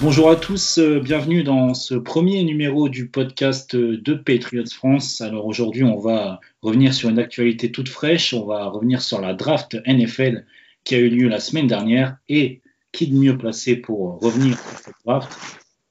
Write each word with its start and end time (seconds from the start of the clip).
Bonjour 0.00 0.30
à 0.30 0.36
tous, 0.36 0.78
euh, 0.78 1.00
bienvenue 1.00 1.42
dans 1.42 1.72
ce 1.72 1.94
premier 1.94 2.42
numéro 2.44 2.88
du 2.88 3.08
podcast 3.08 3.74
de 3.74 4.14
Patriots 4.14 4.70
France. 4.72 5.20
Alors 5.20 5.46
aujourd'hui, 5.46 5.84
on 5.84 5.98
va 5.98 6.40
revenir 6.60 6.92
sur 6.92 7.08
une 7.08 7.18
actualité 7.18 7.72
toute 7.72 7.88
fraîche, 7.88 8.34
on 8.34 8.44
va 8.44 8.66
revenir 8.66 9.00
sur 9.00 9.20
la 9.20 9.32
draft 9.34 9.76
NFL 9.86 10.44
qui 10.84 10.94
a 10.94 10.98
eu 10.98 11.08
lieu 11.08 11.28
la 11.28 11.40
semaine 11.40 11.66
dernière 11.66 12.18
et 12.28 12.60
qui 12.92 13.08
de 13.08 13.18
mieux 13.18 13.38
placé 13.38 13.76
pour 13.76 14.20
revenir 14.20 14.58
sur 14.58 14.78
cette 14.78 14.94
draft 15.04 15.30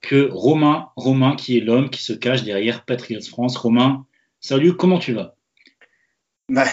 que 0.02 0.30
Romain, 0.31 0.90
Romain 0.95 1.36
qui 1.36 1.58
est 1.58 1.62
l'homme 1.62 1.90
qui 1.90 2.03
se 2.03 2.14
cache 2.14 2.44
derrière 2.44 2.86
Patriots 2.86 3.22
France. 3.28 3.58
Romain, 3.58 4.06
salut, 4.40 4.76
comment 4.76 5.00
tu 5.00 5.14
vas? 5.14 5.36
Bah, 6.48 6.67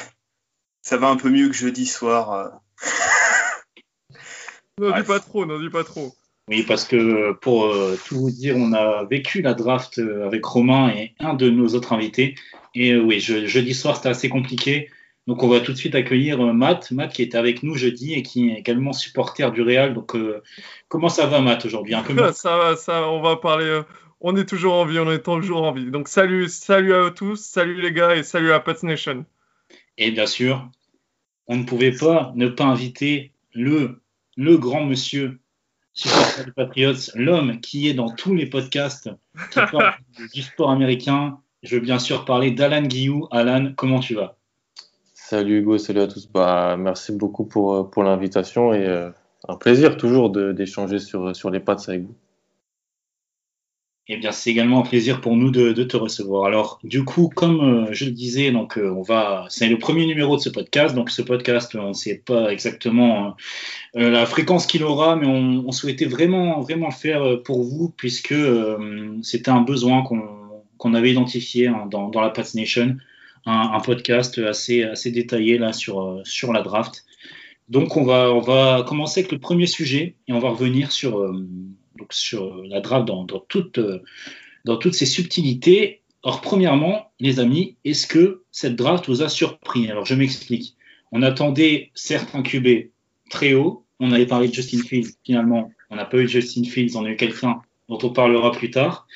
ça 0.83 0.99
va 0.99 1.09
un 1.09 1.17
peu 1.17 1.31
mieux 1.31 1.49
que 1.49 1.55
jeudi 1.55 1.87
soir. 1.87 2.33
euh. 2.33 2.49
N'en 4.79 4.99
dis 4.99 5.07
pas 5.07 5.21
trop, 5.21 5.47
n'en 5.47 5.61
dis 5.61 5.71
pas 5.71 5.85
trop. 5.85 6.15
Oui, 6.49 6.65
parce 6.67 6.85
que 6.85 7.33
pour 7.35 7.67
euh, 7.67 7.97
tout 8.07 8.19
vous 8.19 8.31
dire, 8.31 8.57
on 8.57 8.73
a 8.73 9.05
vécu 9.05 9.43
la 9.43 9.55
draft 9.55 9.99
euh, 9.99 10.27
avec 10.27 10.45
Romain 10.45 10.91
et 10.91 11.15
un 11.21 11.35
de 11.35 11.49
nos 11.49 11.69
autres 11.75 11.93
invités. 11.93 12.35
Et 12.75 12.93
euh, 12.93 13.01
oui, 13.01 13.21
je- 13.21 13.47
jeudi 13.47 13.75
soir, 13.75 13.97
c'était 13.97 14.09
assez 14.09 14.29
compliqué. 14.29 14.91
Donc, 15.29 15.43
on 15.45 15.49
va 15.49 15.61
tout 15.61 15.73
de 15.73 15.77
suite 15.77 15.95
accueillir 15.95 16.41
euh, 16.45 16.53
Matt, 16.53 16.91
Matt 16.91 17.13
qui 17.13 17.23
était 17.23 17.39
avec 17.39 17.63
nous 17.63 17.77
jeudi 17.77 18.15
et 18.15 18.23
qui 18.25 18.51
est 18.51 18.59
également 18.59 18.93
supporter 18.93 19.53
du 19.53 19.63
Real. 19.63 19.95
Donc, 19.95 20.17
comment 20.89 21.09
ça 21.09 21.27
va, 21.27 21.41
Matt, 21.41 21.65
aujourd'hui? 21.65 21.95
Un 21.95 22.03
peu 22.03 22.13
mieux? 22.13 22.33
Ça 22.33 22.57
va, 22.57 22.77
ça, 22.77 23.09
on 23.09 23.21
va 23.23 23.37
parler. 23.37 23.83
on 24.21 24.37
est 24.37 24.45
toujours 24.45 24.75
en 24.75 24.85
vie, 24.85 24.99
on 24.99 25.11
est 25.13 25.23
toujours 25.23 25.63
en 25.63 25.73
vie. 25.73 25.91
Donc 25.93 26.09
salut, 26.09 26.49
salut 26.49 26.93
à 26.93 27.05
eux 27.07 27.15
tous, 27.15 27.37
salut 27.37 27.81
les 27.81 27.93
gars 27.93 28.17
et 28.17 28.25
salut 28.25 28.51
à 28.53 28.59
Pats 28.59 28.75
Nation. 28.83 29.25
Et 29.97 30.11
bien 30.11 30.27
sûr, 30.27 30.69
on 31.47 31.57
ne 31.57 31.65
pouvait 31.65 31.93
pas 31.93 32.33
ne 32.35 32.49
pas 32.49 32.65
inviter 32.65 33.31
le, 33.55 34.01
le 34.37 34.57
grand 34.59 34.85
monsieur 34.85 35.39
supporter 35.95 36.45
des 36.45 36.53
Patriots, 36.53 37.11
l'homme 37.15 37.61
qui 37.61 37.89
est 37.89 37.95
dans 37.95 38.11
tous 38.11 38.35
les 38.35 38.47
podcasts 38.47 39.11
qui 39.51 39.61
parlent 39.71 39.95
du 40.35 40.43
sport 40.43 40.71
américain. 40.71 41.39
Je 41.63 41.77
veux 41.77 41.83
bien 41.83 41.99
sûr 41.99 42.25
parler 42.25 42.51
d'Alan 42.51 42.83
Guillou. 42.83 43.29
Alan, 43.31 43.73
comment 43.77 44.01
tu 44.01 44.15
vas? 44.15 44.37
Salut 45.15 45.61
Hugo, 45.61 45.79
salut 45.79 46.01
à 46.01 46.07
tous. 46.09 46.29
Bah, 46.29 46.77
merci 46.79 47.13
beaucoup 47.13 47.45
pour, 47.45 47.75
euh, 47.75 47.83
pour 47.85 48.03
l'invitation 48.03 48.75
et 48.75 48.87
euh, 48.87 49.11
un 49.49 49.57
plaisir 49.57 49.97
toujours 49.97 50.31
d'échanger 50.31 50.99
sur, 50.99 51.35
sur 51.35 51.51
les 51.51 51.61
pattes 51.61 51.89
avec 51.89 52.03
vous. 52.03 52.15
Eh 54.09 54.17
bien, 54.17 54.33
c'est 54.33 54.51
également 54.51 54.81
un 54.81 54.83
plaisir 54.83 55.21
pour 55.21 55.37
nous 55.37 55.53
de, 55.53 55.73
te 55.85 55.97
recevoir. 55.97 56.47
Alors, 56.47 56.81
du 56.83 57.05
coup, 57.05 57.29
comme 57.29 57.61
euh, 57.61 57.93
je 57.93 58.07
le 58.07 58.11
disais, 58.11 58.51
donc 58.51 58.77
euh, 58.77 58.91
on 58.91 59.03
va, 59.03 59.47
c'est 59.49 59.69
le 59.69 59.79
premier 59.79 60.07
numéro 60.07 60.37
de 60.37 60.43
ce 60.43 60.49
podcast. 60.49 60.93
Donc, 60.97 61.09
ce 61.09 61.23
podcast, 61.23 61.77
on 61.77 61.89
ne 61.91 61.93
sait 61.93 62.19
pas 62.19 62.51
exactement 62.53 63.37
euh, 63.97 64.01
euh, 64.01 64.11
la 64.11 64.27
fréquence 64.27 64.67
qu'il 64.67 64.83
aura, 64.83 65.15
mais 65.15 65.29
on, 65.29 65.71
souhaitait 65.71 66.07
vraiment, 66.07 66.61
vraiment 66.61 66.89
le 66.89 66.93
faire 66.93 67.43
pour 67.45 67.63
vous, 67.63 67.91
puisque 67.97 68.35
c'était 69.23 69.51
un 69.51 69.63
besoin 69.63 70.03
qu'on 70.03 70.41
qu'on 70.79 70.95
avait 70.95 71.13
identifié 71.13 71.69
hein, 71.69 71.87
dans, 71.89 72.09
dans 72.09 72.21
la 72.21 72.31
Pats 72.31 72.43
Nation, 72.57 72.97
un, 73.47 73.79
podcast 73.79 74.39
assez, 74.39 74.83
assez 74.83 75.13
détaillé 75.13 75.57
là 75.57 75.73
sur, 75.73 76.21
sur 76.25 76.53
la 76.53 76.63
draft. 76.63 77.05
Donc, 77.69 77.97
on 77.97 78.03
va, 78.03 78.33
on 78.33 78.41
va 78.41 78.85
commencer 78.87 79.21
avec 79.21 79.31
le 79.31 79.39
premier 79.39 79.67
sujet 79.67 80.17
et 80.27 80.33
on 80.33 80.41
va 80.41 80.51
revenir 80.51 80.91
sur, 80.91 81.33
sur 82.11 82.63
la 82.65 82.81
draft 82.81 83.09
euh, 83.09 83.99
dans 84.65 84.77
toutes 84.77 84.95
ses 84.95 85.07
subtilités. 85.07 86.03
Or, 86.23 86.41
premièrement, 86.41 87.11
les 87.19 87.41
amis, 87.41 87.77
est-ce 87.85 88.07
que 88.07 88.43
cette 88.53 88.77
draft 88.77 89.09
vous 89.09 89.23
a 89.23 89.29
surpris? 89.29 89.91
Alors, 89.91 90.05
je 90.05 90.15
m'explique. 90.15 90.77
On 91.11 91.23
attendait 91.23 91.91
certes 91.95 92.35
un 92.35 92.43
QB 92.43 92.91
très 93.29 93.55
haut. 93.55 93.85
On 94.01 94.13
avait 94.13 94.27
parlé 94.27 94.49
de 94.49 94.55
Justin 94.55 94.83
Fields. 94.83 95.11
Finalement, 95.25 95.73
on 95.91 95.97
n'a 95.97 96.05
pas 96.05 96.19
eu 96.19 96.29
Justin 96.29 96.65
Fields. 96.65 96.97
On 96.97 97.05
a 97.05 97.11
eu 97.11 97.17
quelqu'un 97.17 97.63
dont 97.89 97.99
on 98.03 98.11
parlera 98.11 98.53
plus 98.53 98.71
tard. 98.71 99.07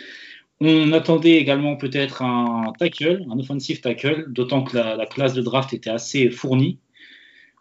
On 0.60 0.92
attendait 0.92 1.36
également 1.36 1.76
peut-être 1.76 2.22
un 2.22 2.72
tackle, 2.78 3.24
un 3.30 3.38
offensive 3.38 3.80
tackle, 3.80 4.26
d'autant 4.28 4.62
que 4.62 4.76
la, 4.76 4.96
la 4.96 5.06
classe 5.06 5.34
de 5.34 5.42
draft 5.42 5.72
était 5.74 5.90
assez 5.90 6.30
fournie. 6.30 6.78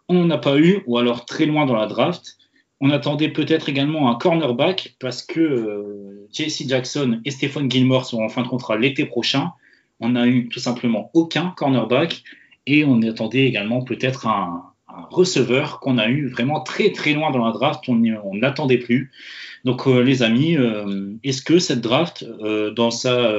On 0.08 0.24
n'a 0.24 0.38
pas 0.38 0.58
eu, 0.58 0.82
ou 0.86 0.98
alors 0.98 1.26
très 1.26 1.46
loin 1.46 1.66
dans 1.66 1.76
la 1.76 1.86
draft. 1.86 2.38
On 2.80 2.90
attendait 2.90 3.30
peut-être 3.30 3.68
également 3.68 4.10
un 4.10 4.16
cornerback 4.16 4.96
parce 5.00 5.22
que 5.22 5.40
euh, 5.40 6.28
JC 6.32 6.68
Jackson 6.68 7.20
et 7.24 7.30
Stephen 7.30 7.70
Gilmore 7.70 8.04
sont 8.04 8.22
en 8.22 8.28
fin 8.28 8.42
de 8.42 8.48
contrat 8.48 8.76
l'été 8.76 9.06
prochain. 9.06 9.52
On 10.00 10.10
n'a 10.10 10.26
eu 10.26 10.48
tout 10.48 10.60
simplement 10.60 11.10
aucun 11.14 11.54
cornerback 11.56 12.22
et 12.66 12.84
on 12.84 13.00
attendait 13.02 13.46
également 13.46 13.82
peut-être 13.82 14.26
un, 14.26 14.62
receveur 15.10 15.80
qu'on 15.80 15.98
a 15.98 16.08
eu 16.08 16.28
vraiment 16.28 16.60
très 16.60 16.90
très 16.90 17.12
loin 17.12 17.30
dans 17.30 17.44
la 17.44 17.52
draft. 17.52 17.84
On 17.88 18.34
n'attendait 18.34 18.78
plus. 18.78 19.10
Donc 19.64 19.86
euh, 19.86 20.00
les 20.00 20.22
amis, 20.22 20.56
euh, 20.56 21.12
est-ce 21.22 21.42
que 21.42 21.58
cette 21.58 21.80
draft 21.80 22.24
euh, 22.40 22.70
dans 22.70 22.90
sa 22.90 23.32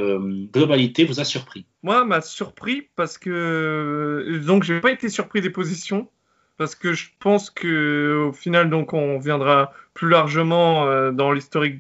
globalité 0.54 1.04
vous 1.04 1.20
a 1.20 1.24
surpris? 1.24 1.66
Moi, 1.84 2.04
m'a 2.06 2.22
surpris 2.22 2.90
parce 2.96 3.18
que 3.18 4.42
donc 4.46 4.64
j'ai 4.64 4.80
pas 4.82 4.92
été 4.92 5.10
surpris 5.10 5.42
des 5.42 5.50
positions 5.50 6.10
parce 6.58 6.76
que 6.76 6.94
je 6.94 7.10
pense 7.20 7.50
que 7.50 8.28
au 8.30 8.34
final 8.34 8.70
donc 8.70 8.94
on 8.94 9.20
viendra 9.20 9.74
plus 9.94 10.10
largement 10.10 10.86
euh, 10.86 11.12
dans 11.12 11.32
l'historique 11.32 11.80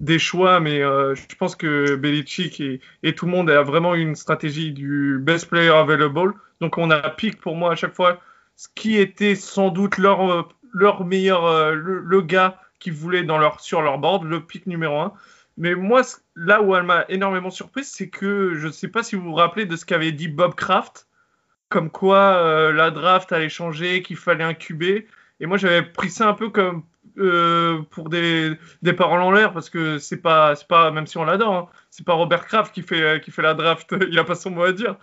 des, 0.00 0.18
choix, 0.18 0.60
mais 0.60 0.82
euh, 0.82 1.14
je 1.14 1.36
pense 1.36 1.54
que 1.54 1.96
Belichick 1.96 2.60
et, 2.60 3.14
tout 3.14 3.26
le 3.26 3.32
monde 3.32 3.50
a 3.50 3.62
vraiment 3.62 3.94
une 3.94 4.14
stratégie 4.14 4.72
du 4.72 5.18
best 5.20 5.48
player 5.48 5.68
available. 5.68 6.32
Donc 6.60 6.78
on 6.78 6.90
a 6.90 7.10
pick 7.10 7.40
pour 7.40 7.56
moi 7.56 7.72
à 7.72 7.74
chaque 7.76 7.94
fois 7.94 8.20
ce 8.56 8.68
qui 8.74 8.96
était 8.96 9.34
sans 9.34 9.68
doute 9.68 9.98
leur 9.98 10.48
leur 10.72 11.04
meilleur 11.04 11.44
euh, 11.46 11.74
le, 11.74 12.22
gars 12.22 12.60
qui 12.78 12.90
voulait 12.90 13.22
dans 13.22 13.38
leur 13.38 13.60
sur 13.60 13.82
leur 13.82 13.98
board 13.98 14.24
le 14.24 14.40
pick 14.40 14.66
numéro 14.66 14.98
un. 14.98 15.12
Mais 15.58 15.74
moi, 15.74 16.02
là 16.34 16.60
où 16.60 16.76
elle 16.76 16.82
m'a 16.82 17.06
énormément 17.08 17.50
surprise, 17.50 17.90
c'est 17.90 18.08
que 18.08 18.54
je 18.54 18.66
ne 18.66 18.72
sais 18.72 18.88
pas 18.88 19.02
si 19.02 19.16
vous 19.16 19.22
vous 19.22 19.34
rappelez 19.34 19.64
de 19.64 19.74
ce 19.76 19.86
qu'avait 19.86 20.12
dit 20.12 20.28
Bob 20.28 20.54
Kraft, 20.54 21.06
comme 21.68 21.90
quoi 21.90 22.18
euh, 22.18 22.72
la 22.72 22.90
draft 22.90 23.32
allait 23.32 23.48
changer, 23.48 24.02
qu'il 24.02 24.16
fallait 24.16 24.54
QB. 24.54 24.82
Et 25.40 25.46
moi, 25.46 25.56
j'avais 25.56 25.82
pris 25.82 26.10
ça 26.10 26.28
un 26.28 26.34
peu 26.34 26.50
comme 26.50 26.84
euh, 27.18 27.82
pour 27.90 28.08
des, 28.08 28.52
des 28.82 28.92
paroles 28.92 29.22
en 29.22 29.30
l'air, 29.30 29.52
parce 29.52 29.70
que 29.70 29.98
c'est 29.98 30.20
pas, 30.20 30.54
pas, 30.68 30.90
même 30.90 31.06
si 31.06 31.18
on 31.18 31.24
l'adore, 31.24 31.54
hein, 31.54 31.68
c'est 31.90 32.04
pas 32.04 32.14
Robert 32.14 32.46
Kraft 32.46 32.74
qui 32.74 32.82
fait, 32.82 33.22
qui 33.22 33.30
fait 33.30 33.42
la 33.42 33.54
draft, 33.54 33.94
il 34.10 34.18
a 34.18 34.24
pas 34.24 34.34
son 34.34 34.50
mot 34.50 34.64
à 34.64 34.72
dire. 34.72 34.96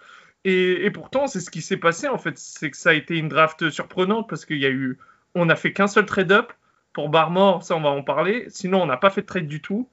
Et, 0.45 0.91
pourtant, 0.91 1.27
c'est 1.27 1.39
ce 1.39 1.49
qui 1.49 1.61
s'est 1.61 1.77
passé 1.77 2.09
en 2.09 2.17
fait, 2.17 2.37
c'est 2.37 2.69
que 2.69 2.75
ça 2.75 2.89
a 2.89 2.93
été 2.93 3.17
une 3.17 3.29
draft 3.29 3.69
surprenante 3.69 4.27
parce 4.27 4.45
qu'il 4.45 4.57
y 4.57 4.65
a 4.65 4.69
eu, 4.69 4.97
on 5.35 5.45
n'a 5.45 5.55
fait 5.55 5.71
qu'un 5.71 5.87
seul 5.87 6.05
trade-up 6.05 6.51
pour 6.91 7.09
Barmore, 7.09 7.63
ça 7.63 7.75
on 7.75 7.81
va 7.81 7.89
en 7.89 8.03
parler. 8.03 8.45
Sinon, 8.49 8.81
on 8.81 8.85
n'a 8.85 8.97
pas 8.97 9.09
fait 9.09 9.21
de 9.21 9.25
trade 9.25 9.47
du 9.47 9.61
tout. 9.61 9.89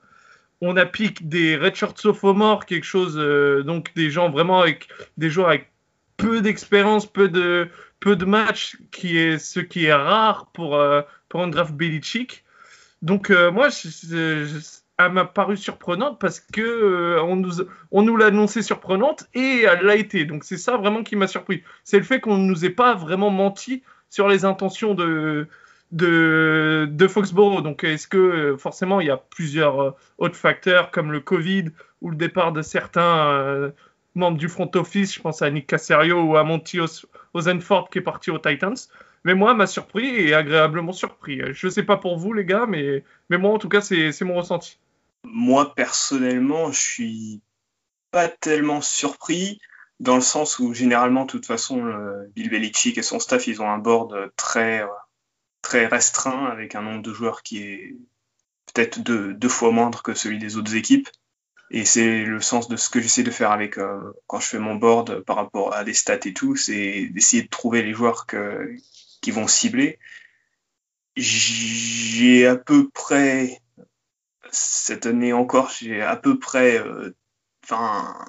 On 0.61 0.77
a 0.77 0.85
piqué 0.87 1.25
des 1.25 1.57
redshirts 1.57 1.99
sophomores, 1.99 2.67
quelque 2.67 2.85
chose, 2.85 3.17
euh, 3.17 3.63
donc 3.63 3.95
des 3.95 4.11
gens 4.11 4.29
vraiment 4.29 4.61
avec 4.61 4.89
des 5.17 5.31
joueurs 5.31 5.49
avec 5.49 5.70
peu 6.21 6.41
d'expérience, 6.41 7.07
peu 7.07 7.29
de, 7.29 7.69
peu 8.01 8.17
de 8.17 8.25
matchs, 8.25 8.77
qui 8.91 9.19
est 9.19 9.39
ce 9.39 9.61
qui 9.61 9.87
est 9.87 9.95
rare 9.95 10.47
pour, 10.53 10.77
euh, 10.77 11.03
pour 11.29 11.43
un 11.43 11.49
draft 11.49 11.75
Belichick. 11.75 12.45
Donc 13.03 13.31
euh, 13.31 13.51
moi, 13.51 13.69
je- 13.71 14.59
elle 14.99 15.13
m'a 15.13 15.25
paru 15.25 15.57
surprenante 15.57 16.21
parce 16.21 16.41
que 16.41 16.61
euh, 16.61 17.23
on 17.23 17.37
nous, 17.37 17.63
on 17.91 18.03
nous 18.03 18.17
l'a 18.17 18.27
annoncé 18.27 18.61
surprenante 18.63 19.27
et 19.35 19.63
elle 19.63 19.85
l'a 19.87 19.97
été. 19.97 20.27
Donc 20.27 20.45
c'est 20.45 20.59
ça 20.59 20.77
vraiment 20.77 21.03
qui 21.03 21.17
m'a 21.17 21.27
surpris. 21.27 21.63
C'est 21.85 21.97
le 21.97 22.05
fait 22.05 22.21
qu'on 22.21 22.37
ne 22.37 22.45
nous 22.47 22.65
ait 22.67 22.71
pas 22.71 22.95
vraiment 22.95 23.31
menti 23.31 23.83
sur 24.11 24.29
les 24.29 24.45
intentions 24.45 24.93
de, 24.93 25.49
de, 25.93 26.87
de 26.91 27.09
Foxborough. 27.09 27.63
Donc 27.63 27.83
est-ce 27.85 28.07
que 28.09 28.57
forcément 28.59 29.01
il 29.01 29.07
y 29.07 29.11
a 29.11 29.17
plusieurs 29.17 29.97
autres 30.19 30.37
facteurs 30.37 30.91
comme 30.91 31.13
le 31.13 31.21
Covid 31.21 31.67
ou 32.03 32.11
le 32.11 32.17
départ 32.17 32.53
de 32.53 32.61
certains 32.61 33.73
membres 34.15 34.39
du 34.39 34.49
front 34.49 34.71
office, 34.75 35.15
je 35.15 35.21
pense 35.21 35.43
à 35.43 35.51
Nick 35.51 35.67
Casario 35.67 36.21
ou 36.23 36.37
à 36.37 36.45
Monty 36.45 36.79
Ozenford 37.35 37.91
qui 37.91 37.99
est 37.99 38.03
parti 38.03 38.31
aux 38.31 38.39
Titans. 38.39 38.77
Mais 39.25 39.35
moi, 39.35 39.55
m'a 39.55 39.67
surpris 39.67 40.07
et 40.07 40.35
agréablement 40.35 40.93
surpris. 40.93 41.41
Je 41.53 41.69
sais 41.69 41.83
pas 41.83 41.99
pour 41.99 42.17
vous, 42.17 42.33
les 42.33 42.45
gars, 42.45 42.67
mais, 42.67 43.05
mais 43.29 43.37
moi, 43.37 43.53
en 43.53 43.59
tout 43.59 43.69
cas, 43.69 43.81
c'est 43.83 44.23
mon 44.23 44.37
ressenti. 44.37 44.79
Moi, 45.25 45.75
personnellement, 45.75 46.73
je 46.73 46.81
suis 46.81 47.41
pas 48.11 48.29
tellement 48.29 48.81
surpris 48.81 49.61
dans 50.01 50.15
le 50.15 50.23
sens 50.23 50.59
où 50.59 50.73
généralement, 50.73 51.27
de 51.27 51.31
toute 51.31 51.47
façon, 51.47 51.93
Bill 52.35 52.49
Belichick 52.49 52.97
et 52.97 53.03
son 53.03 53.19
staff, 53.19 53.47
ils 53.47 53.61
ont 53.61 53.71
un 53.71 53.79
board 53.79 54.33
très, 54.37 54.83
très 55.61 55.87
restreint 55.87 56.47
avec 56.47 56.75
un 56.75 56.83
nombre 56.83 57.03
de 57.03 57.13
joueurs 57.13 57.43
qui 57.43 57.63
est 57.63 57.97
peut-être 58.73 59.01
deux, 59.01 59.35
deux 59.35 59.49
fois 59.49 59.71
moindre 59.71 60.03
que 60.03 60.15
celui 60.15 60.39
des 60.39 60.57
autres 60.57 60.75
équipes. 60.75 61.09
Et 61.71 61.85
c'est 61.85 62.25
le 62.25 62.41
sens 62.41 62.69
de 62.69 62.77
ce 62.77 62.91
que 62.91 63.01
j'essaie 63.01 63.23
de 63.23 63.31
faire 63.31 63.53
avec 63.53 63.79
euh, 63.79 64.13
quand 64.27 64.41
je 64.41 64.47
fais 64.47 64.59
mon 64.59 64.75
board 64.75 65.21
par 65.21 65.37
rapport 65.37 65.73
à 65.75 65.85
des 65.85 65.95
stats 65.95 66.19
et 66.25 66.35
tout, 66.35 66.57
c'est 66.57 67.07
d'essayer 67.07 67.45
de 67.45 67.49
trouver 67.49 67.83
les 67.83 67.95
joueurs 67.95 68.27
que, 68.27 68.75
qui 69.21 69.31
vont 69.31 69.47
cibler. 69.47 69.99
J'ai 71.17 72.47
à 72.47 72.57
peu 72.57 72.89
près 72.89 73.61
cette 74.51 75.07
année 75.07 75.33
encore, 75.33 75.71
j'ai 75.71 76.03
à 76.03 76.17
peu 76.17 76.39
près, 76.39 76.79
euh, 76.79 77.15
enfin, 77.65 78.27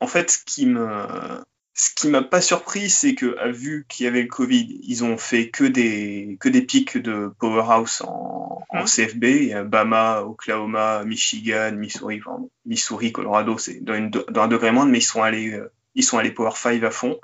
en 0.00 0.06
fait, 0.06 0.30
ce 0.30 0.44
qui 0.44 0.66
me 0.66 1.42
ce 1.78 1.90
qui 1.94 2.08
m'a 2.08 2.22
pas 2.22 2.40
surpris, 2.40 2.88
c'est 2.88 3.14
que, 3.14 3.50
vu 3.50 3.84
qu'il 3.88 4.04
y 4.04 4.08
avait 4.08 4.22
le 4.22 4.28
Covid, 4.28 4.80
ils 4.82 5.04
ont 5.04 5.18
fait 5.18 5.50
que 5.50 5.64
des, 5.64 6.38
que 6.40 6.48
des 6.48 6.62
pics 6.62 6.96
de 6.96 7.30
powerhouse 7.38 8.00
en, 8.02 8.62
en 8.70 8.82
Mmh. 8.82 8.86
CFB. 8.86 9.24
A 9.54 9.62
Bama, 9.62 10.22
Oklahoma, 10.22 11.04
Michigan, 11.04 11.72
Missouri, 11.72 12.20
enfin, 12.24 12.46
Missouri, 12.64 13.12
Colorado, 13.12 13.58
c'est 13.58 13.84
dans, 13.84 13.94
une, 13.94 14.08
dans 14.10 14.42
un 14.42 14.48
degré 14.48 14.72
moindre, 14.72 14.90
mais 14.90 14.98
ils 14.98 15.02
sont 15.02 15.22
allés, 15.22 15.52
euh, 15.52 15.70
ils 15.94 16.02
sont 16.02 16.16
allés 16.16 16.30
Power 16.32 16.52
5 16.54 16.82
à 16.82 16.90
fond. 16.90 17.20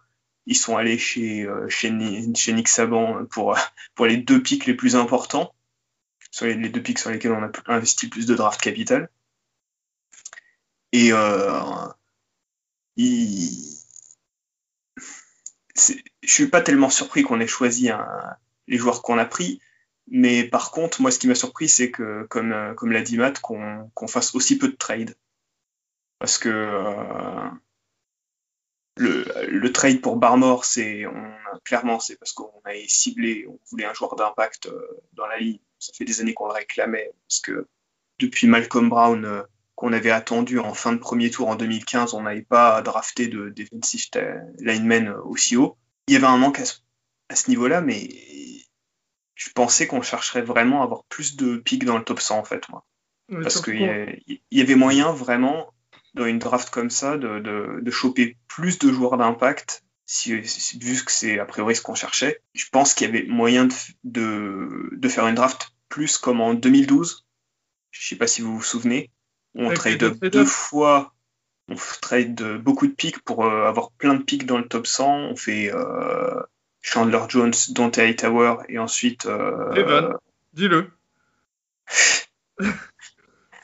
Ils 0.46 0.56
sont 0.56 0.76
allés 0.76 0.98
chez, 0.98 1.44
euh, 1.44 1.66
chez, 1.70 1.90
Ni- 1.90 2.34
chez 2.36 2.52
Nick 2.52 2.68
Saban 2.68 3.24
pour, 3.30 3.56
pour 3.94 4.04
les 4.06 4.18
deux 4.18 4.42
pics 4.42 4.66
les 4.66 4.74
plus 4.74 4.96
importants, 4.96 5.54
sur 6.30 6.44
les, 6.46 6.54
les 6.54 6.68
deux 6.68 6.82
pics 6.82 6.98
sur 6.98 7.10
lesquels 7.10 7.32
on 7.32 7.42
a 7.42 7.50
investi 7.68 8.06
le 8.06 8.10
plus 8.10 8.26
de 8.26 8.34
draft 8.34 8.60
capital. 8.60 9.08
Et 10.92 11.10
euh, 11.12 11.88
ils, 12.96 13.81
je 16.22 16.32
suis 16.32 16.48
pas 16.48 16.60
tellement 16.60 16.90
surpris 16.90 17.22
qu'on 17.22 17.40
ait 17.40 17.46
choisi 17.46 17.90
les 18.68 18.78
joueurs 18.78 19.02
qu'on 19.02 19.18
a 19.18 19.24
pris, 19.24 19.60
mais 20.08 20.44
par 20.44 20.70
contre, 20.70 21.00
moi, 21.00 21.10
ce 21.10 21.18
qui 21.18 21.28
m'a 21.28 21.34
surpris, 21.34 21.68
c'est 21.68 21.90
que, 21.90 22.26
comme, 22.28 22.52
euh, 22.52 22.74
l'a 22.82 23.02
dit 23.02 23.16
Matt, 23.16 23.40
qu'on 23.40 24.06
fasse 24.08 24.34
aussi 24.34 24.58
peu 24.58 24.68
de 24.68 24.76
trades. 24.76 25.14
Parce 26.18 26.38
que 26.38 26.48
euh, 26.48 27.48
le, 28.96 29.72
trade 29.72 30.00
pour 30.00 30.16
Barmore, 30.16 30.64
c'est 30.64 31.04
clairement, 31.64 31.98
c'est 31.98 32.16
parce 32.16 32.32
qu'on 32.32 32.60
avait 32.64 32.86
ciblé, 32.88 33.46
on 33.48 33.58
voulait 33.70 33.86
un 33.86 33.94
joueur 33.94 34.14
d'impact 34.16 34.66
euh, 34.66 34.86
dans 35.14 35.26
la 35.26 35.38
ligne. 35.38 35.58
Ça 35.78 35.92
fait 35.94 36.04
des 36.04 36.20
années 36.20 36.34
qu'on 36.34 36.46
le 36.46 36.52
réclamait, 36.52 37.12
parce 37.28 37.40
que 37.40 37.66
depuis 38.18 38.46
Malcolm 38.46 38.88
Brown, 38.88 39.44
qu'on 39.82 39.92
avait 39.92 40.12
attendu 40.12 40.60
en 40.60 40.74
fin 40.74 40.92
de 40.92 40.98
premier 40.98 41.28
tour 41.28 41.48
en 41.48 41.56
2015, 41.56 42.14
on 42.14 42.22
n'avait 42.22 42.42
pas 42.42 42.82
drafté 42.82 43.26
de 43.26 43.48
defensive 43.48 44.06
lineman 44.60 45.08
aussi 45.24 45.56
haut. 45.56 45.76
Il 46.06 46.14
y 46.14 46.16
avait 46.16 46.28
un 46.28 46.36
manque 46.36 46.60
à 46.60 46.64
ce, 46.64 46.76
à 47.28 47.34
ce 47.34 47.50
niveau-là, 47.50 47.80
mais 47.80 48.08
je 49.34 49.50
pensais 49.50 49.88
qu'on 49.88 50.00
chercherait 50.00 50.42
vraiment 50.42 50.82
à 50.82 50.84
avoir 50.84 51.02
plus 51.06 51.34
de 51.34 51.56
pics 51.56 51.84
dans 51.84 51.98
le 51.98 52.04
top 52.04 52.20
100 52.20 52.38
en 52.38 52.44
fait, 52.44 52.68
moi. 52.68 52.86
Mais 53.28 53.42
Parce 53.42 53.60
qu'il 53.60 53.80
y, 54.52 54.60
avait 54.60 54.74
moyen 54.76 55.10
vraiment, 55.10 55.74
dans 56.14 56.26
une 56.26 56.38
draft 56.38 56.70
comme 56.70 56.90
ça, 56.90 57.16
de, 57.16 57.40
de, 57.40 57.80
de 57.82 57.90
choper 57.90 58.36
plus 58.46 58.78
de 58.78 58.92
joueurs 58.92 59.16
d'impact, 59.16 59.82
si, 60.06 60.32
vu 60.78 61.04
que 61.04 61.10
c'est 61.10 61.40
a 61.40 61.44
priori 61.44 61.74
ce 61.74 61.82
qu'on 61.82 61.96
cherchait. 61.96 62.40
Je 62.54 62.66
pense 62.70 62.94
qu'il 62.94 63.08
y 63.08 63.10
avait 63.10 63.26
moyen 63.26 63.64
de, 63.64 63.74
de, 64.04 64.90
de 64.92 65.08
faire 65.08 65.26
une 65.26 65.34
draft 65.34 65.70
plus 65.88 66.18
comme 66.18 66.40
en 66.40 66.54
2012. 66.54 67.26
Je 67.90 68.06
sais 68.06 68.16
pas 68.16 68.28
si 68.28 68.42
vous 68.42 68.54
vous 68.54 68.62
souvenez. 68.62 69.10
On 69.54 69.66
Avec 69.66 69.78
trade 69.78 70.18
deux 70.30 70.44
fois, 70.44 71.12
on 71.68 71.74
trade 72.00 72.42
beaucoup 72.62 72.86
de 72.86 72.92
pics 72.92 73.20
pour 73.20 73.44
euh, 73.44 73.66
avoir 73.66 73.90
plein 73.92 74.14
de 74.14 74.22
pics 74.22 74.46
dans 74.46 74.58
le 74.58 74.66
top 74.66 74.86
100. 74.86 75.30
On 75.30 75.36
fait 75.36 75.70
euh, 75.72 76.40
Chandler 76.80 77.20
Jones, 77.28 77.52
Dante 77.70 77.98
Hightower 77.98 78.56
et 78.68 78.78
ensuite 78.78 79.26
euh, 79.26 79.72
Evan. 79.72 80.14
Dis-le. 80.52 80.90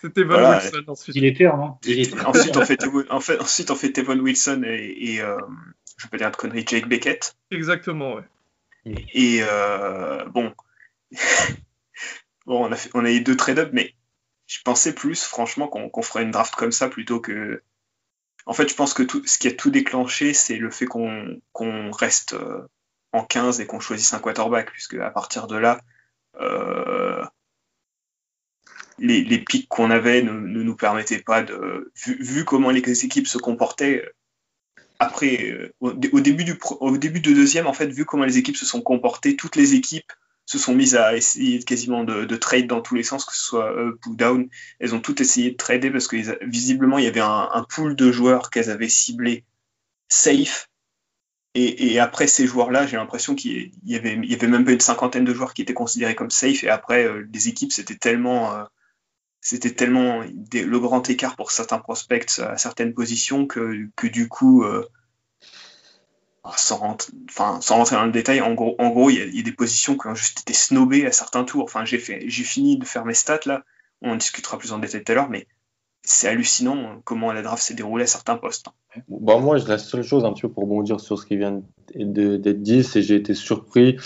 C'était 0.00 0.22
Voilà. 0.22 0.58
Wilson 0.58 0.84
ensuite. 0.86 1.16
Il 1.16 1.24
était, 1.24 1.44
non 1.44 1.76
Il 1.84 1.98
était. 1.98 2.20
ensuite, 2.20 2.56
on 2.56 2.64
fait, 2.64 2.84
en 3.10 3.20
fait, 3.20 3.40
ensuite, 3.40 3.70
on 3.70 3.74
fait 3.74 3.92
Tevon 3.92 4.18
Wilson 4.20 4.62
et, 4.64 5.14
et 5.14 5.20
euh, 5.20 5.36
je 5.96 6.04
vais 6.04 6.10
pas 6.10 6.18
dire 6.18 6.30
de 6.30 6.36
conneries, 6.36 6.64
Jake 6.66 6.88
Beckett. 6.88 7.36
Exactement, 7.50 8.14
ouais. 8.14 8.22
Et 9.12 9.40
euh, 9.42 10.24
bon, 10.26 10.54
bon, 12.46 12.66
on 12.66 12.72
a, 12.72 12.76
fait, 12.76 12.90
on 12.94 13.04
a 13.04 13.10
eu 13.10 13.20
deux 13.20 13.36
trade-up, 13.36 13.70
mais 13.72 13.94
je 14.48 14.62
pensais 14.64 14.94
plus, 14.94 15.22
franchement, 15.22 15.68
qu'on 15.68 16.02
ferait 16.02 16.22
une 16.22 16.30
draft 16.30 16.54
comme 16.56 16.72
ça 16.72 16.88
plutôt 16.88 17.20
que. 17.20 17.62
En 18.46 18.54
fait, 18.54 18.68
je 18.68 18.74
pense 18.74 18.94
que 18.94 19.02
tout, 19.02 19.22
ce 19.26 19.38
qui 19.38 19.46
a 19.46 19.52
tout 19.52 19.70
déclenché, 19.70 20.32
c'est 20.32 20.56
le 20.56 20.70
fait 20.70 20.86
qu'on 20.86 21.90
reste 21.92 22.32
euh, 22.32 22.66
en 23.12 23.22
15 23.22 23.60
et 23.60 23.66
qu'on 23.66 23.78
choisisse 23.78 24.14
un 24.14 24.20
quarterback, 24.20 24.72
puisque 24.72 24.94
à 24.94 25.10
partir 25.10 25.48
de 25.48 25.56
là, 25.56 25.82
euh, 26.40 27.22
les, 28.98 29.38
pics 29.38 29.68
qu'on 29.68 29.90
avait 29.90 30.22
ne, 30.22 30.32
nous 30.32 30.76
permettaient 30.76 31.22
pas 31.22 31.42
de. 31.42 31.92
Vu, 31.94 32.46
comment 32.46 32.70
les 32.70 33.04
équipes 33.04 33.28
se 33.28 33.36
comportaient, 33.36 34.10
après, 34.98 35.50
euh, 35.50 35.74
au, 35.80 35.90
au 35.90 36.20
début 36.20 36.44
du, 36.44 36.58
au 36.80 36.96
début 36.96 37.20
du 37.20 37.34
deuxième, 37.34 37.66
en 37.66 37.74
fait, 37.74 37.88
vu 37.88 38.06
comment 38.06 38.24
les 38.24 38.38
équipes 38.38 38.56
se 38.56 38.64
sont 38.64 38.80
comportées, 38.80 39.36
toutes 39.36 39.56
les 39.56 39.74
équipes 39.74 40.10
se 40.48 40.56
sont 40.56 40.74
mises 40.74 40.96
à 40.96 41.14
essayer 41.14 41.62
quasiment 41.62 42.04
de, 42.04 42.24
de 42.24 42.36
trade 42.36 42.66
dans 42.66 42.80
tous 42.80 42.94
les 42.94 43.02
sens, 43.02 43.26
que 43.26 43.34
ce 43.34 43.42
soit 43.44 43.70
up 43.70 44.06
ou 44.06 44.16
down. 44.16 44.48
Elles 44.78 44.94
ont 44.94 45.00
toutes 45.00 45.20
essayé 45.20 45.50
de 45.50 45.56
trader 45.56 45.90
parce 45.90 46.08
que 46.08 46.16
visiblement, 46.46 46.96
il 46.96 47.04
y 47.04 47.06
avait 47.06 47.20
un, 47.20 47.66
pool 47.68 47.94
de 47.94 48.10
joueurs 48.10 48.48
qu'elles 48.48 48.70
avaient 48.70 48.88
ciblé 48.88 49.44
safe. 50.08 50.70
Et, 51.54 51.98
après 51.98 52.26
ces 52.26 52.46
joueurs-là, 52.46 52.86
j'ai 52.86 52.96
l'impression 52.96 53.34
qu'il 53.34 53.72
y 53.84 53.94
avait, 53.94 54.14
il 54.14 54.30
y 54.30 54.34
avait 54.34 54.46
même 54.46 54.66
une 54.66 54.80
cinquantaine 54.80 55.24
de 55.24 55.34
joueurs 55.34 55.52
qui 55.52 55.60
étaient 55.60 55.74
considérés 55.74 56.14
comme 56.14 56.30
safe. 56.30 56.64
Et 56.64 56.70
après, 56.70 57.04
euh, 57.04 57.28
les 57.30 57.48
équipes, 57.48 57.72
c'était 57.72 57.96
tellement, 57.96 58.54
euh, 58.54 58.64
c'était 59.42 59.74
tellement 59.74 60.22
le 60.22 60.78
grand 60.78 61.10
écart 61.10 61.36
pour 61.36 61.50
certains 61.50 61.78
prospects 61.78 62.38
à 62.38 62.56
certaines 62.56 62.94
positions 62.94 63.46
que, 63.46 63.86
que 63.96 64.06
du 64.06 64.28
coup, 64.28 64.64
euh, 64.64 64.88
sans, 66.56 66.76
rentrer, 66.76 67.12
dans 67.96 68.04
le 68.04 68.12
détail, 68.12 68.40
en 68.40 68.54
gros, 68.54 69.10
il 69.10 69.36
y, 69.36 69.40
a, 69.40 69.42
des 69.42 69.52
positions 69.52 69.96
qui 69.96 70.06
ont 70.06 70.14
juste 70.14 70.40
été 70.40 70.52
snobées 70.52 71.06
à 71.06 71.12
certains 71.12 71.44
tours. 71.44 71.64
Enfin, 71.64 71.84
j'ai 71.84 71.98
fini 71.98 72.78
de 72.78 72.84
faire 72.84 73.04
mes 73.04 73.14
stats 73.14 73.40
là. 73.46 73.64
On 74.00 74.12
en 74.12 74.16
discutera 74.16 74.58
plus 74.58 74.72
en 74.72 74.78
détail 74.78 75.02
tout 75.02 75.12
à 75.12 75.14
l'heure, 75.16 75.28
mais 75.28 75.46
c'est 76.02 76.28
hallucinant 76.28 77.00
comment 77.04 77.32
la 77.32 77.42
draft 77.42 77.62
s'est 77.62 77.74
déroulée 77.74 78.04
à 78.04 78.06
certains 78.06 78.36
postes. 78.36 78.66
Bah, 79.08 79.38
moi, 79.38 79.58
la 79.58 79.78
seule 79.78 80.02
chose, 80.02 80.24
un 80.24 80.32
petit 80.32 80.42
peu 80.42 80.50
pour 80.50 80.62
rebondir 80.64 81.00
sur 81.00 81.18
ce 81.18 81.26
qui 81.26 81.36
vient 81.36 81.62
d'être 81.94 82.62
dit, 82.62 82.84
c'est 82.84 83.02
j'ai 83.02 83.16
été 83.16 83.34
surpris 83.34 83.98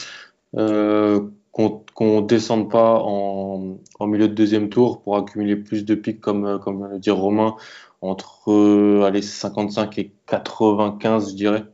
euh, 0.56 1.20
qu'on 1.52 1.84
qu'on 1.94 2.20
descende 2.22 2.70
pas 2.70 3.00
en, 3.02 3.78
milieu 4.00 4.28
de 4.28 4.34
deuxième 4.34 4.68
tour 4.68 5.02
pour 5.02 5.16
accumuler 5.16 5.56
plus 5.56 5.84
de 5.84 5.94
pics, 5.94 6.20
comme, 6.20 6.44
euh, 6.44 6.58
comme 6.58 6.78
vient 6.78 6.96
de 6.96 6.98
dire 6.98 7.16
Romain, 7.16 7.56
entre 8.00 8.50
euh, 8.50 9.04
allez, 9.04 9.22
55 9.22 9.98
et 9.98 10.12
95, 10.26 11.30
je 11.30 11.36
dirais. 11.36 11.64